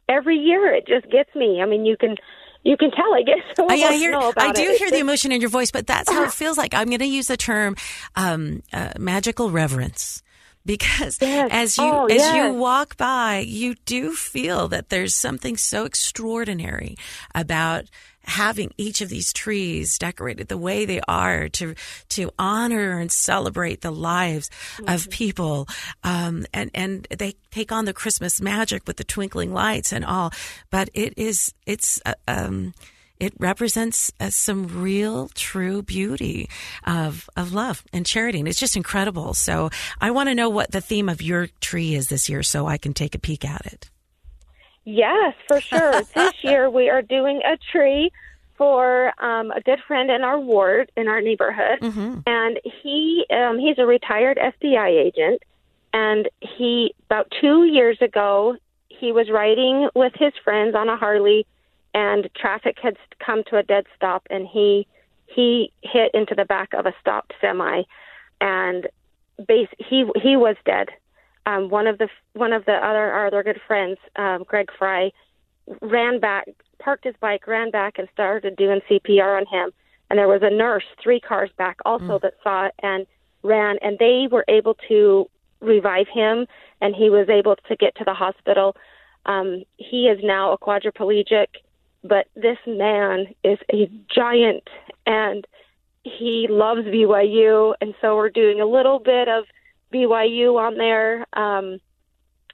every 0.09 0.37
year 0.37 0.73
it 0.73 0.87
just 0.87 1.09
gets 1.11 1.33
me. 1.35 1.61
I 1.61 1.65
mean, 1.65 1.85
you 1.85 1.97
can 1.97 2.15
you 2.63 2.77
can 2.77 2.91
tell 2.91 3.13
I 3.13 3.21
get 3.21 3.37
so 3.55 3.67
I, 3.69 3.73
I, 3.73 3.93
hear, 3.93 4.13
I 4.15 4.51
do 4.51 4.63
it. 4.63 4.77
hear 4.77 4.91
the 4.91 4.99
emotion 4.99 5.31
in 5.31 5.39
your 5.39 5.49
voice, 5.49 5.71
but 5.71 5.87
that's 5.87 6.11
how 6.11 6.23
it 6.23 6.31
feels 6.33 6.57
like. 6.57 6.73
I'm 6.73 6.87
going 6.87 6.99
to 6.99 7.05
use 7.05 7.27
the 7.27 7.37
term 7.37 7.75
um, 8.15 8.63
uh, 8.73 8.93
magical 8.97 9.51
reverence 9.51 10.23
because 10.65 11.19
yes. 11.21 11.49
as 11.51 11.77
you 11.77 11.83
oh, 11.83 12.05
as 12.07 12.17
yes. 12.17 12.35
you 12.35 12.53
walk 12.59 12.97
by, 12.97 13.39
you 13.39 13.75
do 13.85 14.13
feel 14.13 14.67
that 14.69 14.89
there's 14.89 15.15
something 15.15 15.57
so 15.57 15.85
extraordinary 15.85 16.97
about 17.33 17.85
having 18.27 18.73
each 18.77 19.01
of 19.01 19.09
these 19.09 19.31
trees 19.33 19.97
decorated 19.97 20.47
the 20.47 20.57
way 20.57 20.85
they 20.85 21.01
are 21.07 21.49
to 21.49 21.75
to 22.09 22.31
honor 22.38 22.99
and 22.99 23.11
celebrate 23.11 23.81
the 23.81 23.91
lives 23.91 24.49
mm-hmm. 24.77 24.93
of 24.93 25.09
people 25.09 25.67
um, 26.03 26.45
and 26.53 26.71
and 26.73 27.07
they 27.17 27.33
take 27.51 27.71
on 27.71 27.85
the 27.85 27.93
Christmas 27.93 28.41
magic 28.41 28.83
with 28.88 28.97
the 28.97 29.03
twinkling 29.03 29.53
lights 29.53 29.91
and 29.91 30.05
all 30.05 30.31
but 30.69 30.89
it 30.93 31.13
is 31.17 31.53
it's 31.65 32.01
uh, 32.05 32.13
um, 32.27 32.73
it 33.19 33.33
represents 33.39 34.11
uh, 34.19 34.29
some 34.29 34.67
real, 34.81 35.29
true 35.29 35.81
beauty 35.81 36.49
of 36.85 37.29
of 37.35 37.53
love 37.53 37.83
and 37.93 38.05
charity, 38.05 38.39
and 38.39 38.47
it's 38.47 38.59
just 38.59 38.75
incredible. 38.75 39.33
So, 39.33 39.69
I 40.01 40.11
want 40.11 40.29
to 40.29 40.35
know 40.35 40.49
what 40.49 40.71
the 40.71 40.81
theme 40.81 41.09
of 41.09 41.21
your 41.21 41.47
tree 41.61 41.95
is 41.95 42.07
this 42.09 42.29
year, 42.29 42.43
so 42.43 42.67
I 42.67 42.77
can 42.77 42.93
take 42.93 43.15
a 43.15 43.19
peek 43.19 43.45
at 43.45 43.65
it. 43.65 43.89
Yes, 44.85 45.33
for 45.47 45.59
sure. 45.59 46.01
this 46.15 46.33
year 46.43 46.69
we 46.69 46.89
are 46.89 47.01
doing 47.01 47.41
a 47.43 47.57
tree 47.71 48.11
for 48.57 49.11
um, 49.21 49.51
a 49.51 49.59
good 49.61 49.79
friend 49.85 50.09
in 50.09 50.23
our 50.23 50.39
ward 50.39 50.91
in 50.95 51.07
our 51.07 51.21
neighborhood, 51.21 51.79
mm-hmm. 51.81 52.19
and 52.25 52.59
he 52.63 53.25
um, 53.29 53.59
he's 53.59 53.77
a 53.77 53.85
retired 53.85 54.37
FBI 54.37 54.87
agent, 54.87 55.41
and 55.93 56.29
he 56.39 56.93
about 57.09 57.31
two 57.41 57.65
years 57.65 57.97
ago 58.01 58.55
he 58.87 59.11
was 59.11 59.29
riding 59.29 59.89
with 59.93 60.13
his 60.15 60.31
friends 60.43 60.75
on 60.75 60.87
a 60.87 60.95
Harley, 60.95 61.45
and 61.93 62.29
traffic 62.35 62.77
had 62.81 62.95
come 63.19 63.43
to 63.49 63.57
a 63.57 63.63
dead 63.63 63.85
stop, 63.95 64.25
and 64.29 64.47
he 64.47 64.87
he 65.25 65.71
hit 65.81 66.11
into 66.13 66.35
the 66.35 66.45
back 66.45 66.73
of 66.73 66.85
a 66.85 66.93
stopped 67.01 67.33
semi, 67.41 67.83
and 68.39 68.87
base 69.47 69.67
he 69.79 70.05
he 70.21 70.37
was 70.37 70.55
dead 70.65 70.87
um, 71.45 71.69
one 71.69 71.88
of 71.88 71.97
the 71.97 72.10
one 72.34 72.53
of 72.53 72.65
the 72.65 72.73
other 72.73 73.12
our 73.12 73.27
other 73.27 73.43
good 73.43 73.62
friends, 73.67 73.97
um, 74.15 74.43
Greg 74.47 74.69
Fry, 74.77 75.12
ran 75.81 76.19
back, 76.19 76.47
parked 76.79 77.05
his 77.05 77.15
bike, 77.19 77.47
ran 77.47 77.71
back, 77.71 77.97
and 77.97 78.08
started 78.13 78.55
doing 78.55 78.81
CPR 78.89 79.38
on 79.38 79.45
him. 79.45 79.71
And 80.10 80.19
there 80.19 80.27
was 80.27 80.41
a 80.43 80.49
nurse 80.49 80.84
three 81.01 81.19
cars 81.19 81.49
back 81.58 81.77
also 81.86 82.19
mm. 82.19 82.21
that 82.21 82.34
saw 82.43 82.67
it 82.67 82.73
and 82.81 83.05
ran, 83.43 83.77
and 83.81 83.97
they 83.99 84.27
were 84.31 84.45
able 84.47 84.75
to 84.88 85.29
revive 85.62 86.08
him, 86.08 86.45
and 86.81 86.95
he 86.95 87.10
was 87.10 87.29
able 87.29 87.55
to 87.67 87.75
get 87.75 87.95
to 87.95 88.03
the 88.03 88.13
hospital. 88.13 88.75
Um, 89.25 89.63
he 89.77 90.08
is 90.08 90.19
now 90.23 90.51
a 90.51 90.58
quadriplegic, 90.58 91.47
but 92.03 92.27
this 92.36 92.58
man 92.67 93.27
is 93.43 93.58
a 93.73 93.89
giant, 94.13 94.67
and 95.08 95.45
he 96.03 96.47
loves 96.49 96.81
BYU, 96.81 97.73
and 97.81 97.95
so 97.99 98.15
we're 98.15 98.29
doing 98.29 98.62
a 98.62 98.65
little 98.65 98.99
bit 98.99 99.27
of 99.27 99.45
BYU 99.93 100.59
on 100.59 100.77
there, 100.77 101.25
um, 101.33 101.79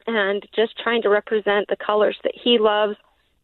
and 0.07 0.45
just 0.55 0.77
trying 0.77 1.01
to 1.03 1.09
represent 1.09 1.67
the 1.67 1.75
colors 1.75 2.17
that 2.23 2.33
he 2.35 2.57
loves 2.59 2.95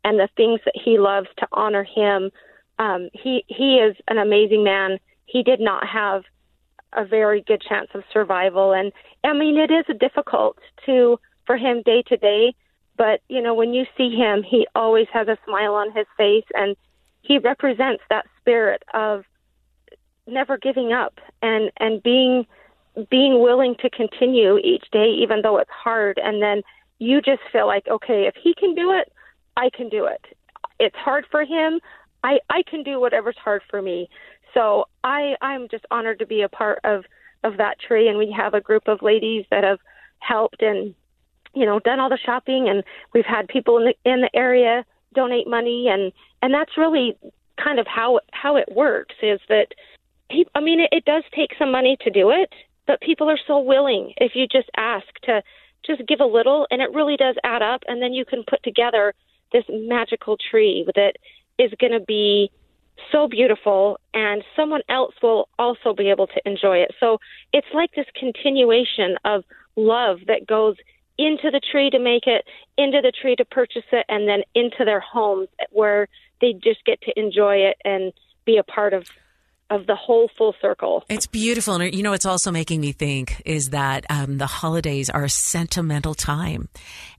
and 0.04 0.19
the 0.19 0.30
things 0.36 0.60
that 0.65 0.76
he 0.76 0.97
loves 0.97 1.28
to 1.38 1.47
honor 1.52 1.84
him. 1.84 2.32
Um, 2.80 3.10
he 3.13 3.43
he 3.47 3.78
is 3.78 3.95
an 4.08 4.17
amazing 4.17 4.63
man. 4.63 5.00
He 5.26 5.43
did 5.43 5.60
not 5.60 5.88
have 5.88 6.23
a 6.93 7.06
very 7.06 7.41
good 7.41 7.62
chance 7.62 7.89
of 7.93 8.04
survival, 8.13 8.73
and 8.73 8.91
I 9.23 9.34
mean 9.34 9.58
it 9.58 9.71
is 9.71 9.86
difficult 10.00 10.58
to 10.86 11.19
for 11.45 11.58
him 11.58 11.82
day 11.84 12.04
to 12.08 12.17
day. 12.17 12.54
But 12.97 13.21
you 13.30 13.41
know 13.41 13.54
when 13.54 13.73
you 13.73 13.86
see 13.97 14.15
him, 14.15 14.43
he 14.43 14.67
always 14.76 15.08
has 15.12 15.28
a 15.28 15.38
smile 15.45 15.76
on 15.76 15.91
his 15.91 16.08
face, 16.17 16.45
and 16.54 16.76
he 17.21 17.39
represents 17.39 18.04
that 18.10 18.26
spirit 18.39 18.84
of 18.93 19.26
never 20.28 20.58
giving 20.58 20.93
up 20.93 21.19
and 21.41 21.71
and 21.78 22.04
being 22.04 22.45
being 23.10 23.42
willing 23.42 23.76
to 23.82 23.90
continue 23.90 24.58
each 24.58 24.86
day, 24.92 25.10
even 25.22 25.42
though 25.42 25.58
it's 25.58 25.70
hard. 25.72 26.20
And 26.24 26.42
then 26.42 26.62
you 27.00 27.22
just 27.22 27.42
feel 27.52 27.68
like, 27.68 27.88
okay, 27.88 28.28
if 28.28 28.36
he 28.42 28.54
can 28.54 28.74
do 28.74 28.92
it, 28.92 29.12
I 29.56 29.70
can 29.70 29.90
do 29.90 30.06
it. 30.06 30.26
It's 30.80 30.96
hard 30.96 31.26
for 31.30 31.44
him. 31.44 31.80
I, 32.24 32.40
I 32.50 32.64
can 32.64 32.84
do 32.84 33.00
whatever's 33.00 33.38
hard 33.38 33.62
for 33.70 33.82
me. 33.82 34.10
So 34.54 34.86
I, 35.04 35.36
I'm 35.42 35.68
just 35.70 35.86
honored 35.92 36.20
to 36.20 36.26
be 36.26 36.42
a 36.42 36.50
part 36.50 36.80
of, 36.84 37.06
of 37.44 37.58
that 37.58 37.80
tree. 37.80 38.08
And 38.08 38.18
we 38.18 38.34
have 38.36 38.54
a 38.54 38.62
group 38.62 38.88
of 38.88 39.02
ladies 39.02 39.46
that 39.52 39.64
have 39.64 39.80
helped 40.20 40.62
and, 40.62 40.96
you 41.54 41.66
know, 41.66 41.80
done 41.80 42.00
all 42.00 42.10
the 42.10 42.18
shopping. 42.18 42.68
And 42.68 42.84
we've 43.14 43.26
had 43.26 43.48
people 43.48 43.78
in 43.78 43.86
the, 43.86 44.12
in 44.12 44.22
the 44.22 44.36
area 44.36 44.86
donate 45.14 45.48
money. 45.48 45.88
And, 45.90 46.12
and 46.42 46.54
that's 46.54 46.78
really 46.78 47.18
kind 47.64 47.80
of 47.80 47.88
how, 47.88 48.20
how 48.32 48.56
it 48.56 48.70
works 48.72 49.16
is 49.22 49.40
that, 49.50 49.68
I 50.56 50.60
mean, 50.60 50.80
it, 50.80 50.90
it 50.92 51.06
does 51.06 51.24
take 51.36 51.52
some 51.58 51.72
money 51.72 51.98
to 52.02 52.10
do 52.10 52.32
it 52.32 52.52
but 52.88 53.02
people 53.02 53.30
are 53.30 53.39
so 53.45 53.60
willing 53.60 54.13
if 54.17 54.32
you 54.34 54.47
just 54.47 54.69
ask 54.76 55.06
to 55.23 55.43
just 55.86 56.08
give 56.08 56.19
a 56.19 56.26
little, 56.26 56.65
and 56.71 56.82
it 56.82 56.91
really 56.93 57.17
does 57.17 57.36
add 57.43 57.62
up. 57.62 57.82
And 57.88 58.02
then 58.02 58.13
you 58.13 58.26
can 58.26 58.43
put 58.50 58.63
together 58.63 59.13
this 59.54 59.63
magical 59.69 60.38
tree 60.50 60.88
that 60.95 61.13
is 61.60 61.71
going 61.80 61.93
to 61.93 62.00
be 62.00 62.50
so 63.12 63.28
beautiful, 63.28 64.00
and 64.13 64.43
someone 64.56 64.82
else 64.89 65.13
will 65.21 65.50
also 65.60 65.93
be 65.93 66.10
able 66.10 66.28
to 66.28 66.41
enjoy 66.45 66.78
it. 66.78 66.91
So 67.00 67.19
it's 67.54 67.67
like 67.73 67.91
this 67.95 68.08
continuation 68.19 69.17
of 69.23 69.43
love 69.76 70.19
that 70.28 70.47
goes 70.47 70.76
into 71.17 71.52
the 71.52 71.62
tree 71.71 71.89
to 71.91 72.00
make 72.00 72.26
it, 72.26 72.45
into 72.78 73.02
the 73.02 73.12
tree 73.12 73.36
to 73.36 73.45
purchase 73.45 73.86
it, 73.91 74.06
and 74.10 74.28
then 74.28 74.41
into 74.56 74.84
their 74.84 75.00
homes 75.00 75.47
where 75.71 76.08
they 76.41 76.54
just 76.54 76.84
get 76.86 77.00
to 77.02 77.19
enjoy 77.19 77.58
it 77.58 77.78
and 77.86 78.13
be 78.45 78.58
a 78.58 78.63
part 78.63 78.93
of 78.93 79.08
of 79.70 79.86
the 79.86 79.96
whole 79.96 80.30
full 80.38 80.56
circle. 80.62 81.04
It's 81.10 81.28
beautiful. 81.28 81.76
And 81.76 81.94
you 81.94 82.04
know, 82.04 82.14
it's 82.14 82.26
also 82.26 82.52
making 82.52 82.82
me 82.82 82.92
think 82.92 83.42
is 83.46 83.72
that 83.72 84.06
um, 84.10 84.38
the 84.38 84.48
holidays 84.48 85.10
are 85.10 85.26
a 85.26 85.30
sentimental 85.30 86.14
time. 86.14 86.70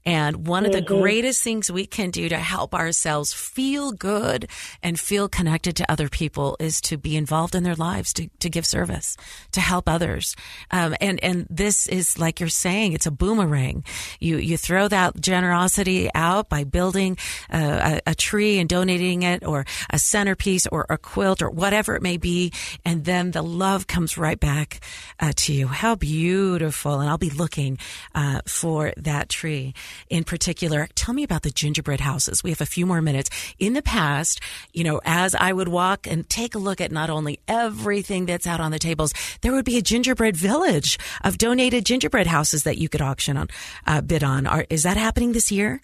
And 0.07 0.47
one 0.47 0.63
mm-hmm. 0.63 0.71
of 0.71 0.73
the 0.73 0.91
mm-hmm. 0.91 1.03
greatest 1.03 1.43
things 1.43 1.71
we 1.71 1.85
can 1.85 2.11
do 2.11 2.31
to 2.31 2.39
help 2.39 2.75
ourselves 2.75 3.35
feel 3.35 3.93
good 3.93 4.49
and 4.83 4.99
feel 4.99 5.29
connected 5.29 5.77
to 5.77 5.93
other 5.93 6.09
people 6.09 6.57
is 6.59 6.81
to 6.83 6.97
be 6.97 7.17
involved 7.17 7.55
in 7.55 7.63
their 7.63 7.75
lives, 7.75 8.15
to, 8.15 8.29
to 8.39 8.49
give 8.49 8.65
service, 8.65 9.19
to 9.53 9.61
help 9.61 9.87
others. 9.89 10.35
Um, 10.71 10.95
and, 11.03 11.23
and 11.23 11.47
this 11.51 11.87
is 11.89 12.19
like 12.19 12.41
you're 12.41 12.49
saying, 12.49 12.95
it's 12.95 13.07
a 13.07 13.11
boomerang. 13.11 13.85
You, 14.19 14.39
you 14.39 14.57
throw 14.57 14.89
that 14.89 15.21
generosity 15.21 16.09
out 16.15 16.49
by 16.49 16.65
building 16.65 17.19
a, 17.51 18.01
a, 18.07 18.11
a 18.13 18.15
tree 18.15 18.59
and 18.59 18.69
donating 18.69 19.25
it 19.25 19.45
or 19.45 19.67
a 19.91 19.99
centerpiece 19.99 20.67
or 20.69 20.87
a 20.89 20.97
quilt 20.97 21.43
or 21.43 21.51
whatever 21.51 21.95
it 21.95 22.03
may 22.03 22.17
be. 22.17 22.38
And 22.85 23.05
then 23.05 23.33
the 23.33 23.43
love 23.43 23.87
comes 23.87 24.19
right 24.19 24.39
back 24.39 24.81
uh, 25.21 25.33
to 25.43 25.53
you. 25.53 25.67
How 25.67 25.95
beautiful. 25.95 27.01
And 27.01 27.09
I'll 27.09 27.19
be 27.19 27.31
looking 27.31 27.79
uh, 28.15 28.41
for 28.47 28.93
that 28.97 29.29
tree 29.29 29.75
in 30.09 30.25
particular. 30.25 30.89
Tell 30.95 31.15
me 31.15 31.23
about 31.23 31.43
the 31.43 31.51
gingerbread 31.51 32.01
houses. 32.01 32.43
We 32.43 32.51
have 32.51 32.61
a 32.61 32.67
few 32.67 32.87
more 32.87 33.03
minutes. 33.03 33.31
In 33.59 33.73
the 33.73 33.83
past, 33.83 34.41
you 34.73 34.85
know, 34.85 35.01
as 35.05 35.35
I 35.35 35.53
would 35.53 35.69
walk 35.69 36.07
and 36.07 36.29
take 36.29 36.55
a 36.55 36.59
look 36.59 36.81
at 36.81 36.93
not 36.93 37.11
only 37.11 37.41
everything 37.49 38.27
that's 38.27 38.47
out 38.47 38.61
on 38.61 38.71
the 38.71 38.79
tables, 38.79 39.13
there 39.43 39.53
would 39.53 39.65
be 39.65 39.79
a 39.79 39.83
gingerbread 39.83 40.37
village 40.37 40.99
of 41.25 41.39
donated 41.39 41.85
gingerbread 41.85 42.27
houses 42.27 42.63
that 42.65 42.79
you 42.79 42.89
could 42.89 43.03
auction 43.03 43.37
on, 43.37 43.49
uh, 43.87 44.01
bid 44.01 44.23
on. 44.25 44.47
Are, 44.47 44.67
is 44.71 44.83
that 44.83 44.97
happening 44.97 45.33
this 45.33 45.51
year? 45.51 45.81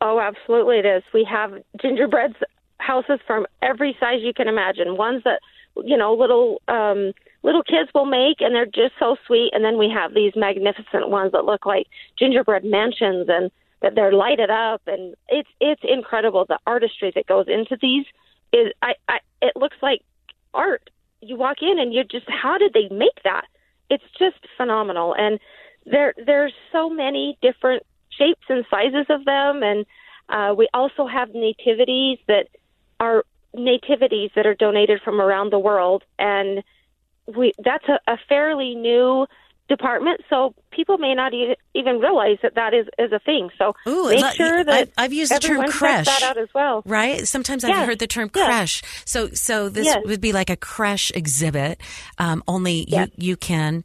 Oh, 0.00 0.18
absolutely 0.18 0.78
it 0.78 0.86
is. 0.86 1.02
We 1.14 1.26
have 1.30 1.52
gingerbread 1.80 2.34
houses 2.82 3.20
from 3.26 3.46
every 3.62 3.96
size 4.00 4.20
you 4.20 4.34
can 4.34 4.48
imagine. 4.48 4.96
Ones 4.96 5.22
that, 5.24 5.40
you 5.84 5.96
know, 5.96 6.14
little 6.14 6.60
um 6.68 7.12
little 7.42 7.62
kids 7.62 7.90
will 7.94 8.04
make, 8.04 8.40
and 8.40 8.54
they're 8.54 8.66
just 8.66 8.94
so 8.98 9.16
sweet. 9.26 9.50
And 9.52 9.64
then 9.64 9.78
we 9.78 9.88
have 9.90 10.14
these 10.14 10.32
magnificent 10.36 11.08
ones 11.08 11.32
that 11.32 11.44
look 11.44 11.66
like 11.66 11.86
gingerbread 12.18 12.64
mansions, 12.64 13.26
and 13.28 13.50
that 13.82 13.94
they're 13.94 14.12
lighted 14.12 14.50
up, 14.50 14.82
and 14.86 15.14
it's 15.28 15.48
it's 15.60 15.82
incredible 15.84 16.44
the 16.44 16.58
artistry 16.66 17.12
that 17.14 17.26
goes 17.26 17.46
into 17.48 17.76
these. 17.80 18.06
Is 18.52 18.72
I, 18.82 18.94
I 19.08 19.18
it 19.40 19.54
looks 19.56 19.76
like 19.82 20.00
art. 20.54 20.88
You 21.20 21.36
walk 21.36 21.58
in 21.62 21.78
and 21.78 21.92
you're 21.92 22.04
just 22.04 22.26
how 22.28 22.58
did 22.58 22.72
they 22.72 22.88
make 22.94 23.22
that? 23.24 23.46
It's 23.90 24.04
just 24.18 24.36
phenomenal, 24.56 25.14
and 25.16 25.38
there 25.84 26.14
there's 26.24 26.54
so 26.70 26.88
many 26.88 27.38
different 27.42 27.82
shapes 28.10 28.44
and 28.48 28.64
sizes 28.70 29.06
of 29.08 29.24
them, 29.24 29.62
and 29.62 29.86
uh, 30.28 30.54
we 30.56 30.68
also 30.72 31.06
have 31.06 31.34
nativities 31.34 32.18
that 32.28 32.48
are 33.02 33.24
nativities 33.54 34.30
that 34.36 34.46
are 34.46 34.54
donated 34.54 35.00
from 35.04 35.20
around 35.20 35.52
the 35.52 35.58
world, 35.58 36.04
and 36.18 36.62
we 37.26 37.52
that's 37.58 37.84
a, 37.88 37.98
a 38.10 38.16
fairly 38.28 38.74
new 38.74 39.26
department, 39.68 40.20
so 40.28 40.54
people 40.70 40.98
may 40.98 41.14
not 41.14 41.32
even 41.74 41.98
realize 41.98 42.38
that 42.42 42.54
that 42.54 42.74
is, 42.74 42.86
is 42.98 43.12
a 43.12 43.18
thing. 43.20 43.48
So 43.58 43.74
Ooh, 43.88 44.08
make 44.08 44.34
sure 44.34 44.64
that 44.64 44.74
I've, 44.74 44.92
I've 44.98 45.12
used 45.12 45.32
the 45.34 45.38
term 45.38 45.66
creche 45.68 46.06
that 46.06 46.22
out 46.22 46.38
as 46.38 46.48
well. 46.54 46.82
Right? 46.84 47.26
Sometimes 47.26 47.64
I've 47.64 47.86
heard 47.86 47.98
the 47.98 48.06
term 48.06 48.28
creche. 48.28 48.82
So 49.04 49.28
so 49.28 49.68
this 49.68 49.86
yes. 49.86 50.02
would 50.04 50.20
be 50.20 50.32
like 50.32 50.50
a 50.50 50.56
creche 50.56 51.10
exhibit. 51.14 51.80
Um, 52.18 52.42
only 52.46 52.84
yes. 52.88 53.08
you 53.16 53.30
you 53.30 53.36
can. 53.36 53.84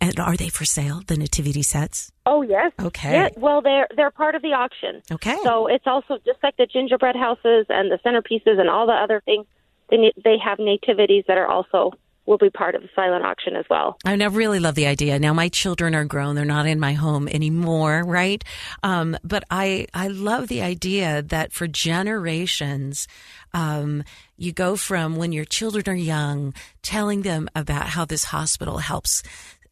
Are, 0.00 0.10
are 0.18 0.36
they 0.36 0.48
for 0.48 0.64
sale? 0.64 1.02
The 1.06 1.16
nativity 1.16 1.62
sets? 1.62 2.10
Oh 2.24 2.42
yes. 2.42 2.72
Okay. 2.80 3.12
Yeah. 3.12 3.28
Well, 3.36 3.62
they're 3.62 3.88
they're 3.96 4.10
part 4.10 4.34
of 4.34 4.42
the 4.42 4.52
auction. 4.52 5.02
Okay. 5.10 5.36
So 5.44 5.66
it's 5.66 5.86
also 5.86 6.18
just 6.24 6.38
like 6.42 6.56
the 6.56 6.66
gingerbread 6.66 7.16
houses 7.16 7.66
and 7.68 7.90
the 7.90 7.98
centerpieces 8.04 8.58
and 8.58 8.68
all 8.68 8.86
the 8.86 8.92
other 8.92 9.22
things. 9.24 9.46
They 9.90 10.12
they 10.24 10.36
have 10.44 10.58
nativities 10.58 11.24
that 11.28 11.38
are 11.38 11.46
also 11.46 11.92
will 12.26 12.38
be 12.38 12.50
part 12.50 12.74
of 12.74 12.82
the 12.82 12.88
silent 12.94 13.24
auction 13.24 13.54
as 13.54 13.64
well. 13.70 13.96
I 14.04 14.12
really 14.14 14.58
love 14.58 14.74
the 14.74 14.86
idea. 14.86 15.18
Now 15.18 15.32
my 15.32 15.48
children 15.48 15.94
are 15.94 16.04
grown; 16.04 16.34
they're 16.34 16.44
not 16.44 16.66
in 16.66 16.80
my 16.80 16.92
home 16.92 17.28
anymore, 17.28 18.02
right? 18.04 18.42
Um, 18.82 19.16
but 19.22 19.44
I 19.50 19.86
I 19.94 20.08
love 20.08 20.48
the 20.48 20.62
idea 20.62 21.22
that 21.22 21.52
for 21.52 21.66
generations. 21.66 23.06
Um, 23.54 24.04
you 24.36 24.52
go 24.52 24.76
from 24.76 25.16
when 25.16 25.32
your 25.32 25.46
children 25.46 25.88
are 25.88 25.98
young, 25.98 26.52
telling 26.82 27.22
them 27.22 27.48
about 27.54 27.86
how 27.86 28.04
this 28.04 28.24
hospital 28.24 28.78
helps 28.78 29.22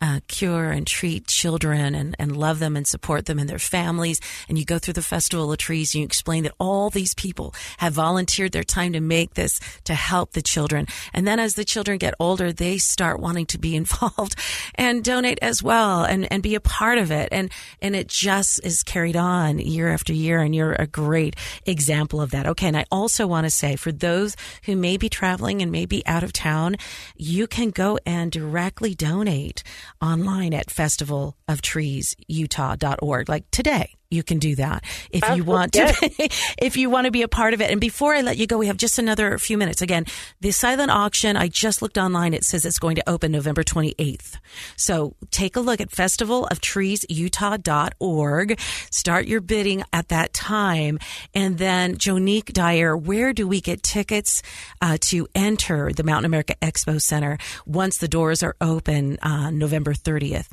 uh, 0.00 0.20
cure 0.28 0.70
and 0.70 0.86
treat 0.86 1.26
children 1.26 1.94
and, 1.94 2.16
and 2.18 2.36
love 2.36 2.58
them 2.58 2.76
and 2.76 2.86
support 2.86 3.26
them 3.26 3.38
and 3.38 3.48
their 3.48 3.58
families. 3.58 4.20
And 4.48 4.58
you 4.58 4.64
go 4.64 4.78
through 4.78 4.94
the 4.94 5.02
Festival 5.02 5.52
of 5.52 5.58
Trees 5.58 5.94
and 5.94 6.00
you 6.00 6.06
explain 6.06 6.44
that 6.44 6.54
all 6.58 6.90
these 6.90 7.14
people 7.14 7.54
have 7.78 7.92
volunteered 7.92 8.52
their 8.52 8.64
time 8.64 8.92
to 8.92 9.00
make 9.00 9.34
this 9.34 9.60
to 9.84 9.94
help 9.94 10.32
the 10.32 10.42
children. 10.42 10.86
And 11.12 11.26
then 11.26 11.38
as 11.38 11.54
the 11.54 11.64
children 11.64 11.98
get 11.98 12.14
older, 12.18 12.52
they 12.52 12.78
start 12.78 13.20
wanting 13.20 13.46
to 13.46 13.58
be 13.58 13.76
involved 13.84 14.36
and 14.74 15.04
donate 15.04 15.38
as 15.42 15.62
well 15.62 16.04
and, 16.04 16.30
and 16.32 16.42
be 16.42 16.54
a 16.54 16.60
part 16.60 16.98
of 16.98 17.10
it. 17.10 17.28
And, 17.32 17.50
and 17.80 17.94
it 17.94 18.08
just 18.08 18.64
is 18.64 18.82
carried 18.82 19.16
on 19.16 19.58
year 19.58 19.88
after 19.88 20.12
year. 20.12 20.40
And 20.40 20.54
you're 20.54 20.74
a 20.74 20.86
great 20.86 21.36
example 21.66 22.20
of 22.20 22.30
that. 22.30 22.46
Okay. 22.46 22.68
And 22.68 22.76
I 22.76 22.84
also 22.90 23.26
want 23.26 23.44
to 23.44 23.50
say 23.50 23.76
for 23.76 23.92
those 23.92 24.36
who 24.64 24.76
may 24.76 24.96
be 24.96 25.08
traveling 25.08 25.62
and 25.62 25.70
may 25.70 25.86
be 25.86 26.06
out 26.06 26.22
of 26.22 26.32
town, 26.32 26.76
you 27.16 27.46
can 27.46 27.70
go 27.70 27.98
and 28.06 28.30
directly 28.30 28.94
donate 28.94 29.62
online 30.00 30.54
at 30.54 30.68
festivaloftreesutah.org, 30.68 33.28
like 33.28 33.50
today 33.50 33.90
you 34.14 34.22
can 34.22 34.38
do 34.38 34.54
that 34.56 34.82
if 35.10 35.22
you 35.36 35.44
want 35.44 35.74
to. 35.74 35.80
yes. 35.80 36.54
if 36.58 36.76
you 36.76 36.90
want 36.90 37.06
to 37.06 37.10
be 37.10 37.22
a 37.22 37.28
part 37.28 37.54
of 37.54 37.60
it. 37.60 37.70
And 37.70 37.80
before 37.80 38.14
I 38.14 38.20
let 38.20 38.36
you 38.36 38.46
go, 38.46 38.58
we 38.58 38.68
have 38.68 38.76
just 38.76 38.98
another 38.98 39.38
few 39.38 39.56
minutes. 39.58 39.82
Again, 39.82 40.06
the 40.40 40.52
silent 40.52 40.90
auction. 40.90 41.36
I 41.36 41.48
just 41.48 41.82
looked 41.82 41.98
online. 41.98 42.32
It 42.34 42.44
says 42.44 42.64
it's 42.64 42.78
going 42.78 42.94
to 42.96 43.08
open 43.08 43.32
November 43.32 43.62
28th. 43.62 44.36
So 44.76 45.16
take 45.30 45.56
a 45.56 45.60
look 45.60 45.80
at 45.80 45.90
festivalofTreesUtah.org. 45.90 48.60
Start 48.90 49.26
your 49.26 49.40
bidding 49.40 49.82
at 49.92 50.08
that 50.08 50.32
time, 50.32 50.98
and 51.34 51.58
then 51.58 51.98
Jonique 51.98 52.52
Dyer, 52.52 52.96
where 52.96 53.32
do 53.32 53.48
we 53.48 53.60
get 53.60 53.82
tickets 53.82 54.42
uh, 54.80 54.96
to 55.00 55.26
enter 55.34 55.92
the 55.92 56.04
Mountain 56.04 56.26
America 56.26 56.54
Expo 56.62 57.00
Center 57.00 57.38
once 57.66 57.98
the 57.98 58.08
doors 58.08 58.42
are 58.42 58.56
open 58.60 59.18
on 59.22 59.58
November 59.58 59.94
30th? 59.94 60.48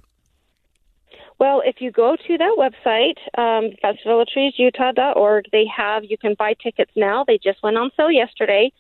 Well, 1.42 1.64
if 1.66 1.82
you 1.82 1.90
go 1.90 2.16
to 2.16 2.38
that 2.38 2.56
website, 2.56 3.18
um, 3.36 3.72
they 5.52 5.66
have, 5.76 6.04
you 6.04 6.16
can 6.16 6.36
buy 6.38 6.54
tickets 6.54 6.92
now. 6.96 7.24
They 7.26 7.40
just 7.40 7.64
went 7.64 7.78
on 7.78 7.90
sale 7.98 8.12
yesterday. 8.12 8.72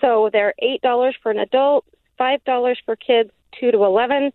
So 0.00 0.30
they're 0.32 0.54
$8 0.62 1.12
for 1.22 1.30
an 1.30 1.40
adult, 1.40 1.84
$5 2.18 2.76
for 2.86 2.96
kids 2.96 3.30
2 3.60 3.70
to 3.70 3.84
11, 3.84 4.32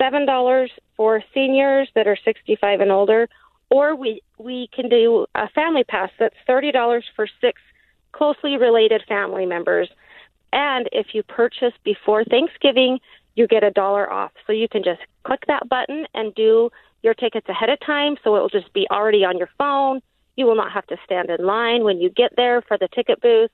$7 0.00 0.68
for 0.96 1.22
seniors 1.32 1.88
that 1.94 2.08
are 2.08 2.18
65 2.24 2.80
and 2.80 2.90
older, 2.90 3.28
or 3.70 3.94
we, 3.94 4.20
we 4.38 4.68
can 4.74 4.88
do 4.88 5.26
a 5.36 5.48
family 5.50 5.84
pass 5.84 6.10
that's 6.18 6.34
$30 6.48 7.02
for 7.14 7.28
six 7.40 7.62
closely 8.10 8.56
related 8.56 9.00
family 9.06 9.46
members. 9.46 9.88
And 10.52 10.88
if 10.90 11.14
you 11.14 11.22
purchase 11.22 11.74
before 11.84 12.24
Thanksgiving, 12.24 12.98
you 13.36 13.46
get 13.46 13.62
a 13.62 13.70
dollar 13.70 14.12
off. 14.12 14.32
So 14.44 14.52
you 14.52 14.66
can 14.66 14.82
just 14.82 15.02
click 15.22 15.44
that 15.46 15.68
button 15.68 16.06
and 16.14 16.34
do 16.34 16.70
your 17.02 17.14
tickets 17.14 17.48
ahead 17.48 17.70
of 17.70 17.78
time. 17.80 18.16
So 18.24 18.36
it 18.36 18.40
will 18.40 18.48
just 18.48 18.72
be 18.72 18.86
already 18.90 19.24
on 19.24 19.38
your 19.38 19.50
phone. 19.58 20.00
You 20.36 20.46
will 20.46 20.56
not 20.56 20.72
have 20.72 20.86
to 20.86 20.96
stand 21.04 21.30
in 21.30 21.44
line 21.44 21.84
when 21.84 22.00
you 22.00 22.10
get 22.10 22.32
there 22.36 22.62
for 22.62 22.78
the 22.78 22.88
ticket 22.88 23.20
booth. 23.20 23.50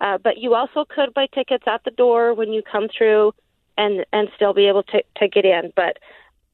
Uh, 0.00 0.18
but 0.18 0.38
you 0.38 0.54
also 0.54 0.84
could 0.88 1.12
buy 1.12 1.26
tickets 1.34 1.64
at 1.66 1.84
the 1.84 1.90
door 1.90 2.32
when 2.32 2.52
you 2.52 2.62
come 2.62 2.88
through 2.96 3.32
and, 3.76 4.06
and 4.12 4.28
still 4.34 4.54
be 4.54 4.66
able 4.66 4.82
to, 4.84 5.02
to 5.16 5.28
get 5.28 5.44
in. 5.44 5.72
But 5.76 5.98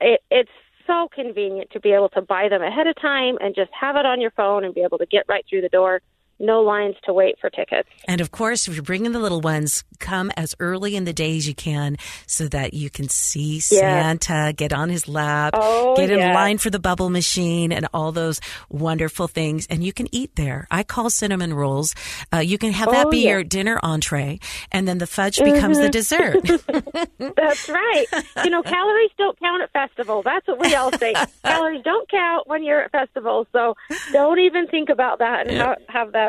it, 0.01 0.23
it's 0.31 0.51
so 0.87 1.09
convenient 1.13 1.71
to 1.73 1.81
be 1.81 1.93
able 1.93 2.09
to 2.11 2.23
buy 2.23 2.49
them 2.49 2.63
ahead 2.63 2.87
of 2.87 2.97
time 2.97 3.39
and 3.41 3.55
just 3.55 3.71
have 3.73 3.97
it 3.97 4.07
on 4.07 4.21
your 4.21 4.31
phone 4.33 4.65
and 4.65 4.75
be 4.75 4.83
able 4.83 4.99
to 4.99 5.07
get 5.07 5.25
right 5.29 5.45
through 5.49 5.61
the 5.61 5.69
door. 5.69 6.01
No 6.39 6.61
lines 6.61 6.97
to 7.05 7.13
wait 7.13 7.37
for 7.41 7.49
tickets. 7.49 7.89
And 8.07 8.21
of 8.21 8.31
course, 8.31 8.69
if 8.69 8.75
you're 8.75 8.83
bringing 8.83 9.13
the 9.13 9.19
little 9.19 9.41
ones, 9.41 9.85
come 9.99 10.31
as 10.37 10.55
early 10.61 10.95
in 10.95 11.05
the 11.05 11.13
day 11.15 11.37
as 11.37 11.49
you 11.49 11.55
can 11.55 11.97
so 12.27 12.47
that 12.49 12.75
you 12.75 12.91
can 12.91 13.09
see 13.09 13.59
Santa, 13.61 14.53
get 14.55 14.73
on 14.73 14.89
his 14.91 15.09
lap, 15.09 15.55
Oh, 15.57 15.97
get 15.97 16.11
in 16.11 16.19
yes. 16.19 16.35
line 16.35 16.59
for 16.59 16.69
the 16.71 16.79
bubble 16.79 17.09
machine 17.09 17.73
and 17.73 17.89
all 17.95 18.13
those 18.13 18.41
wonderful 18.69 19.29
things. 19.29 19.67
And 19.71 19.83
you 19.83 19.93
can 19.93 20.09
eat 20.15 20.37
there. 20.37 20.67
I 20.71 20.83
call 20.83 21.09
cinnamon 21.09 21.55
rolls. 21.55 21.95
Uh, 22.33 22.39
you 22.39 22.59
can 22.59 22.73
have 22.73 22.91
that 22.91 23.07
Oh, 23.07 23.11
be 23.11 23.21
yeah. 23.25 23.31
your 23.31 23.45
dinner 23.45 23.81
entree 23.83 24.39
and 24.73 24.87
then 24.87 24.99
the 24.99 25.07
fudge 25.07 25.39
becomes 25.39 25.79
the 25.79 25.89
dessert. 25.89 26.37
That's 27.19 27.69
right. 27.69 28.07
You 28.45 28.51
know, 28.51 28.63
calories 28.63 29.11
don't 29.17 29.39
count 29.41 29.63
at 29.63 29.73
festivals. 29.73 30.25
That's 30.25 30.47
what 30.47 30.61
we 30.61 30.75
all 30.75 30.93
say. 30.93 31.15
calories 31.45 31.83
don't 31.83 32.09
count 32.11 32.47
when 32.47 32.63
you're 32.63 32.83
at 32.83 32.93
festivals. 32.93 33.47
So 33.53 33.75
don't 34.13 34.39
even 34.41 34.67
think 34.67 34.89
about 34.91 35.21
that 35.21 35.47
and 35.47 35.57
ha- 35.59 35.77
have 35.89 36.13
that 36.13 36.26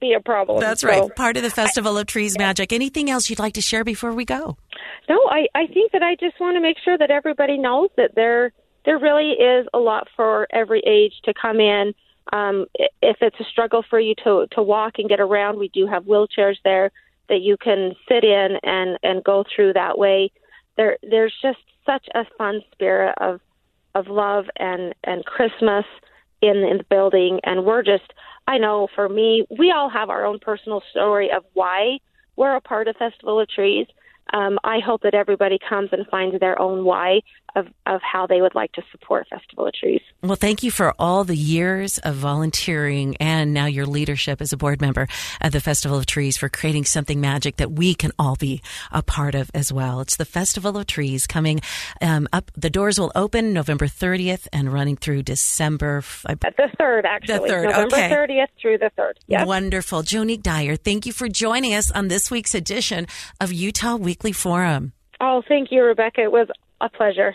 be 0.00 0.12
a 0.14 0.20
problem. 0.20 0.60
That's 0.60 0.80
So- 0.82 0.88
right. 0.88 1.16
Part 1.16 1.36
of 1.36 1.42
the 1.42 1.50
Festival 1.50 1.96
of 1.98 2.06
Trees 2.06 2.36
magic. 2.38 2.72
Anything 2.72 3.10
else 3.10 3.28
you'd 3.30 3.38
like 3.38 3.54
to 3.54 3.60
share 3.60 3.84
before 3.84 4.12
we 4.12 4.24
go? 4.24 4.56
No, 5.08 5.18
I, 5.30 5.46
I 5.54 5.66
think 5.66 5.92
that 5.92 6.02
I 6.02 6.14
just 6.16 6.38
want 6.40 6.56
to 6.56 6.60
make 6.60 6.76
sure 6.84 6.96
that 6.96 7.10
everybody 7.10 7.58
knows 7.58 7.90
that 7.96 8.14
there 8.14 8.52
there 8.84 8.98
really 8.98 9.30
is 9.32 9.66
a 9.72 9.78
lot 9.78 10.08
for 10.16 10.48
every 10.52 10.80
age 10.80 11.12
to 11.24 11.32
come 11.40 11.60
in. 11.60 11.94
Um, 12.32 12.66
i- 12.80 12.88
if 13.02 13.16
it's 13.20 13.38
a 13.40 13.44
struggle 13.44 13.82
for 13.88 13.98
you 14.00 14.14
to 14.24 14.46
to 14.52 14.62
walk 14.62 14.94
and 14.98 15.08
get 15.08 15.20
around, 15.20 15.58
we 15.58 15.68
do 15.68 15.86
have 15.86 16.04
wheelchairs 16.04 16.56
there 16.64 16.90
that 17.28 17.40
you 17.40 17.56
can 17.56 17.94
sit 18.08 18.24
in 18.24 18.58
and 18.62 18.98
and 19.02 19.22
go 19.24 19.44
through 19.54 19.72
that 19.74 19.98
way. 19.98 20.30
There 20.76 20.98
there's 21.02 21.34
just 21.42 21.58
such 21.84 22.06
a 22.14 22.24
fun 22.38 22.62
spirit 22.72 23.14
of 23.20 23.40
of 23.94 24.06
love 24.08 24.46
and 24.56 24.94
and 25.04 25.24
Christmas 25.24 25.84
in 26.40 26.56
in 26.58 26.78
the 26.78 26.84
building, 26.88 27.40
and 27.44 27.64
we're 27.64 27.82
just 27.82 28.12
I 28.52 28.58
know 28.58 28.86
for 28.94 29.08
me, 29.08 29.46
we 29.58 29.72
all 29.74 29.88
have 29.88 30.10
our 30.10 30.26
own 30.26 30.38
personal 30.38 30.82
story 30.90 31.30
of 31.34 31.42
why 31.54 32.00
we're 32.36 32.54
a 32.54 32.60
part 32.60 32.86
of 32.86 32.96
Festival 32.96 33.40
of 33.40 33.48
Trees. 33.48 33.86
Um, 34.34 34.58
I 34.62 34.78
hope 34.78 35.00
that 35.04 35.14
everybody 35.14 35.58
comes 35.66 35.88
and 35.90 36.06
finds 36.08 36.38
their 36.38 36.60
own 36.60 36.84
why 36.84 37.22
of, 37.54 37.66
of 37.86 38.00
how 38.02 38.26
they 38.26 38.40
would 38.40 38.54
like 38.54 38.72
to 38.72 38.82
support 38.90 39.26
Festival 39.28 39.66
of 39.66 39.74
Trees. 39.74 40.00
Well, 40.22 40.36
thank 40.36 40.62
you 40.62 40.70
for 40.70 40.94
all 40.98 41.24
the 41.24 41.36
years 41.36 41.98
of 41.98 42.14
volunteering 42.16 43.16
and 43.18 43.52
now 43.52 43.66
your 43.66 43.86
leadership 43.86 44.40
as 44.40 44.52
a 44.52 44.56
board 44.56 44.80
member 44.80 45.06
at 45.40 45.52
the 45.52 45.60
Festival 45.60 45.98
of 45.98 46.06
Trees 46.06 46.36
for 46.36 46.48
creating 46.48 46.84
something 46.84 47.20
magic 47.20 47.56
that 47.56 47.72
we 47.72 47.94
can 47.94 48.10
all 48.18 48.36
be 48.36 48.62
a 48.90 49.02
part 49.02 49.34
of 49.34 49.50
as 49.54 49.72
well. 49.72 50.00
It's 50.00 50.16
the 50.16 50.24
Festival 50.24 50.76
of 50.78 50.86
Trees 50.86 51.26
coming 51.26 51.60
um, 52.00 52.28
up. 52.32 52.50
The 52.56 52.70
doors 52.70 52.98
will 52.98 53.12
open 53.14 53.52
November 53.52 53.86
30th 53.86 54.48
and 54.52 54.72
running 54.72 54.96
through 54.96 55.22
December. 55.24 55.98
f- 55.98 56.24
At 56.28 56.40
the 56.40 56.70
third, 56.78 57.04
actually, 57.06 57.38
The 57.38 57.46
third, 57.48 57.64
November 57.70 57.96
okay. 57.96 58.10
30th 58.10 58.46
through 58.60 58.78
the 58.78 58.90
third. 58.96 59.18
Yes. 59.26 59.46
Wonderful. 59.46 60.02
Jonique 60.02 60.42
Dyer, 60.42 60.76
thank 60.76 61.06
you 61.06 61.12
for 61.12 61.28
joining 61.28 61.74
us 61.74 61.90
on 61.90 62.08
this 62.08 62.30
week's 62.30 62.54
edition 62.54 63.06
of 63.40 63.52
Utah 63.52 63.96
Weekly 63.96 64.32
Forum. 64.32 64.92
Oh, 65.20 65.42
thank 65.46 65.70
you, 65.70 65.82
Rebecca. 65.84 66.22
It 66.22 66.32
was 66.32 66.48
a 66.82 66.88
pleasure. 66.90 67.34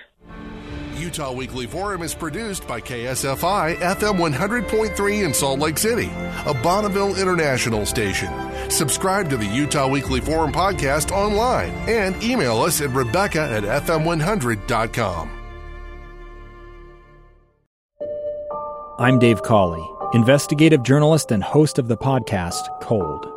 Utah 0.98 1.32
Weekly 1.32 1.68
Forum 1.68 2.02
is 2.02 2.14
produced 2.14 2.68
by 2.68 2.82
KSFI 2.82 3.76
FM 3.76 4.18
100.3 4.18 5.26
in 5.26 5.34
Salt 5.34 5.60
Lake 5.60 5.78
City, 5.78 6.10
a 6.46 6.54
Bonneville 6.64 7.16
International 7.16 7.86
station. 7.86 8.30
Subscribe 8.70 9.30
to 9.30 9.38
the 9.38 9.46
Utah 9.46 9.88
Weekly 9.88 10.20
Forum 10.20 10.52
podcast 10.52 11.12
online 11.12 11.70
and 11.88 12.22
email 12.24 12.62
us 12.62 12.82
at 12.82 12.90
rebecca 12.90 13.42
at 13.42 13.64
fm100.com. 13.84 15.32
I'm 19.00 19.20
Dave 19.20 19.44
Cawley, 19.44 19.88
investigative 20.16 20.82
journalist 20.82 21.32
and 21.32 21.44
host 21.44 21.78
of 21.78 21.88
the 21.88 21.98
podcast 21.98 22.82
Cold. 22.82 23.37